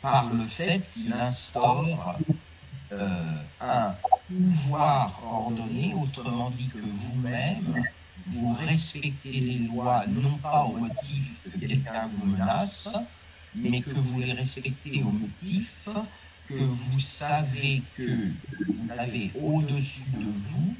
par 0.00 0.32
le 0.32 0.40
fait 0.40 0.88
qu'il 0.92 1.12
instaure 1.14 2.16
euh, 2.92 3.32
un 3.60 3.94
pouvoir 4.28 5.20
ordonné, 5.24 5.94
autrement 5.94 6.50
dit 6.50 6.68
que 6.68 6.80
vous-même, 6.80 7.82
vous 8.26 8.52
respectez 8.54 9.40
les 9.40 9.58
lois 9.58 10.04
non 10.06 10.36
pas 10.38 10.64
au 10.64 10.76
motif 10.76 11.42
que 11.44 11.58
quelqu'un 11.58 12.10
vous 12.14 12.26
menace, 12.26 12.92
mais 13.54 13.80
que 13.80 13.94
vous 13.94 14.20
les 14.20 14.32
respectez 14.32 15.02
au 15.02 15.10
motif 15.10 15.88
que 16.46 16.54
vous 16.54 17.00
savez 17.00 17.82
que 17.94 18.30
vous 18.66 18.92
avez 18.96 19.30
au-dessus 19.40 20.04
de 20.16 20.24
vous 20.24 20.74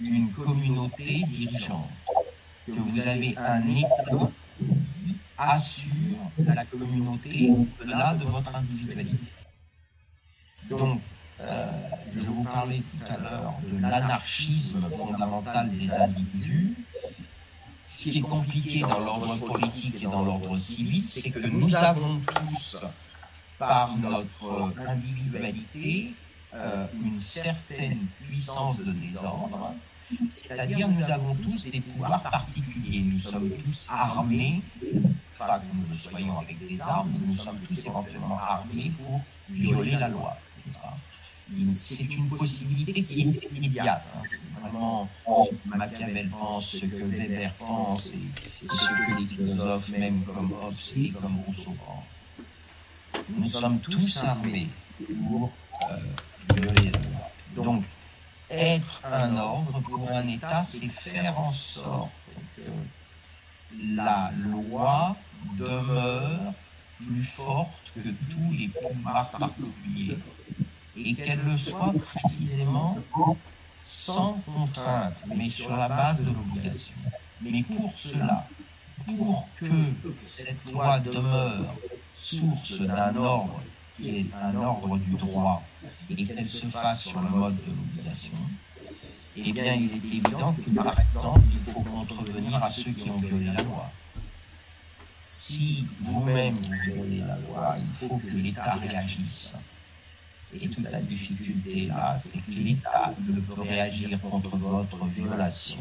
une 0.00 0.30
communauté 0.30 1.24
dirigeante, 1.28 1.90
que 2.66 2.72
vous 2.72 3.06
avez 3.06 3.36
un 3.36 3.68
État 3.68 4.30
qui 4.58 5.16
assure 5.36 6.30
la 6.38 6.64
communauté 6.64 7.50
au-delà 7.50 8.14
de 8.14 8.24
votre 8.24 8.54
individualité. 8.54 9.32
Donc, 10.70 11.00
euh, 11.44 11.66
je 12.14 12.26
vous 12.26 12.44
parlais 12.44 12.80
tout 12.80 13.12
à 13.12 13.18
l'heure 13.18 13.54
de 13.70 13.78
l'anarchisme 13.78 14.82
fondamental 14.90 15.70
des 15.70 15.90
individus. 15.90 16.76
Ce 17.84 18.08
qui 18.08 18.18
est 18.18 18.22
compliqué 18.22 18.80
dans 18.80 19.00
l'ordre 19.00 19.36
politique 19.38 20.02
et 20.02 20.06
dans 20.06 20.22
l'ordre 20.22 20.56
civil, 20.56 21.02
c'est 21.04 21.30
que 21.30 21.46
nous 21.46 21.74
avons 21.74 22.20
tous, 22.20 22.76
par 23.58 23.96
notre 23.98 24.72
individualité, 24.86 26.14
euh, 26.54 26.86
une 27.02 27.12
certaine 27.12 28.06
puissance 28.22 28.78
de 28.78 28.92
désordre, 28.92 29.74
c'est-à-dire 30.28 30.88
nous 30.88 31.10
avons 31.10 31.34
tous 31.34 31.66
des 31.70 31.80
pouvoirs 31.80 32.22
particuliers. 32.22 33.02
Nous 33.02 33.18
sommes 33.18 33.50
tous 33.64 33.88
armés, 33.90 34.62
pas 35.38 35.58
que 35.58 35.64
nous 35.74 35.86
le 35.88 35.94
soyons 35.96 36.38
avec 36.38 36.58
des 36.66 36.80
armes, 36.80 37.10
mais 37.12 37.26
nous 37.26 37.36
sommes 37.36 37.58
tous 37.66 37.86
éventuellement 37.86 38.38
armés 38.38 38.92
pour 39.02 39.20
violer 39.48 39.92
la 39.92 40.08
loi, 40.08 40.36
n'est-ce 40.64 40.78
pas? 40.78 40.96
C'est 41.76 42.04
une 42.04 42.28
possibilité 42.28 43.02
qui 43.02 43.22
est 43.22 43.44
immédiate. 43.56 44.04
Hein. 44.14 44.22
C'est 44.28 44.60
vraiment 44.60 45.08
Machiavel 45.66 46.28
pense, 46.30 46.66
ce 46.66 46.86
que 46.86 47.04
Weber 47.04 47.54
pense 47.54 48.14
et, 48.14 48.68
ce 48.68 48.88
que 48.88 49.20
les 49.20 49.26
philosophes, 49.26 49.90
même 49.90 50.24
comme 50.24 50.52
Hobbes 50.52 50.74
et 50.96 51.10
comme 51.10 51.40
Rousseau 51.46 51.74
pensent. 51.84 52.26
Nous 53.28 53.48
sommes 53.48 53.80
tous 53.80 54.24
armés 54.24 54.68
pour 55.06 55.50
euh, 55.90 55.96
la 56.56 56.90
loi. 56.90 57.30
Donc, 57.54 57.84
être 58.50 59.02
un 59.04 59.36
ordre 59.36 59.80
pour 59.80 60.10
un 60.10 60.26
État, 60.28 60.62
c'est 60.64 60.88
faire 60.88 61.38
en 61.38 61.52
sorte 61.52 62.14
que 62.56 62.62
la 63.80 64.32
loi 64.36 65.16
demeure 65.58 66.54
plus 66.98 67.24
forte 67.24 67.92
que 67.94 68.08
tous 68.30 68.52
les 68.52 68.68
pouvoirs 68.68 69.30
particuliers 69.30 70.18
et 70.96 71.14
qu'elle 71.14 71.40
le 71.46 71.56
soit 71.56 71.92
précisément 72.06 72.98
sans 73.78 74.40
contrainte, 74.46 75.16
mais 75.34 75.50
sur 75.50 75.70
la 75.76 75.88
base 75.88 76.20
de 76.22 76.32
l'obligation. 76.32 76.94
Mais 77.40 77.62
pour 77.62 77.92
cela, 77.94 78.46
pour 79.06 79.48
que 79.56 79.66
cette 80.18 80.70
loi 80.70 81.00
demeure 81.00 81.74
source 82.14 82.80
d'un 82.80 83.16
ordre 83.16 83.60
qui 83.96 84.18
est 84.18 84.34
un 84.34 84.54
ordre 84.56 84.98
du 84.98 85.12
droit 85.12 85.62
et 86.10 86.24
qu'elle 86.24 86.44
se 86.44 86.66
fasse 86.66 87.02
sur 87.04 87.20
le 87.20 87.30
mode 87.30 87.56
de 87.56 87.70
l'obligation, 87.70 88.38
eh 89.36 89.52
bien, 89.52 89.74
il 89.74 89.90
est 89.92 90.04
évident 90.04 90.52
que, 90.52 90.70
par 90.70 90.98
exemple, 91.00 91.40
il 91.52 91.58
faut 91.58 91.80
contrevenir 91.80 92.62
à 92.62 92.70
ceux 92.70 92.92
qui 92.92 93.08
ont 93.10 93.18
violé 93.18 93.46
la 93.46 93.62
loi. 93.62 93.90
si 95.24 95.86
vous-même 95.98 96.54
vous 96.54 96.72
violez 96.84 97.20
la 97.20 97.38
loi, 97.38 97.76
il 97.80 97.86
faut 97.86 98.18
que 98.18 98.36
l'État 98.36 98.74
réagisse. 98.74 99.54
Et 100.54 100.68
toute 100.68 100.90
la 100.90 101.00
difficulté 101.00 101.86
là, 101.86 102.16
c'est 102.18 102.38
que 102.38 102.50
l'État 102.50 103.14
ne 103.26 103.40
peut 103.40 103.62
réagir 103.62 104.20
contre 104.20 104.56
votre 104.56 105.04
violation. 105.06 105.80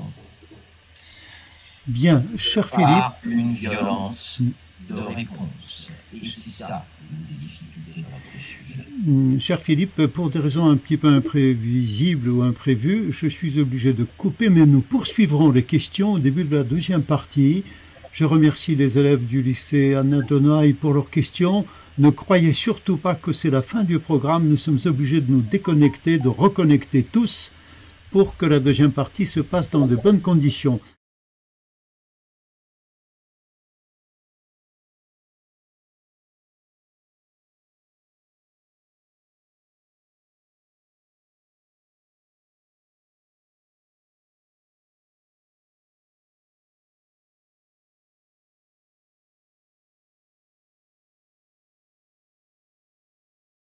Bien, 1.88 2.24
cher 2.38 2.70
par 2.70 3.18
Philippe, 3.24 3.38
une 3.38 3.54
violence 3.54 4.42
de 4.88 4.94
réponse. 4.96 5.92
Et 6.14 6.20
c'est 6.24 6.50
ça 6.50 6.86
les 7.30 7.36
difficultés 7.36 8.02
de 8.02 8.06
notre 8.06 8.40
sujet. 8.40 8.88
hum, 9.08 9.40
cher 9.40 9.60
Philippe, 9.60 10.08
pour 10.08 10.30
des 10.30 10.40
raisons 10.40 10.70
un 10.70 10.78
petit 10.78 10.98
peu 10.98 11.08
imprévisibles 11.08 12.30
ou 12.30 12.42
imprévues, 12.44 13.12
je 13.12 13.28
suis 13.28 13.60
obligé 13.60 13.94
de 13.94 14.06
couper, 14.18 14.50
mais 14.50 14.66
nous 14.66 14.82
poursuivrons 14.82 15.52
les 15.52 15.64
questions 15.64 16.14
au 16.14 16.20
début 16.20 16.44
de 16.44 16.56
la 16.56 16.64
deuxième 16.64 17.04
partie. 17.04 17.64
Je 18.14 18.26
remercie 18.26 18.76
les 18.76 18.98
élèves 18.98 19.26
du 19.26 19.42
lycée 19.42 19.96
Anna 19.96 20.22
Donaï 20.22 20.74
pour 20.74 20.94
leurs 20.94 21.10
questions. 21.10 21.66
Ne 21.98 22.10
croyez 22.10 22.54
surtout 22.54 22.98
pas 22.98 23.16
que 23.16 23.34
c'est 23.34 23.50
la 23.50 23.62
fin 23.62 23.84
du 23.84 24.00
programme. 24.00 24.48
Nous 24.48 24.58
sommes 24.58 24.80
obligés 24.86 25.20
de 25.20 25.32
nous 25.32 25.42
déconnecter, 25.42 26.20
de 26.20 26.30
reconnecter 26.30 27.04
tous 27.04 27.52
pour 28.12 28.38
que 28.38 28.46
la 28.46 28.60
deuxième 28.60 28.92
partie 28.92 29.26
se 29.26 29.42
passe 29.42 29.70
dans 29.70 29.88
de 29.88 29.96
bonnes 29.96 30.22
conditions. 30.22 30.80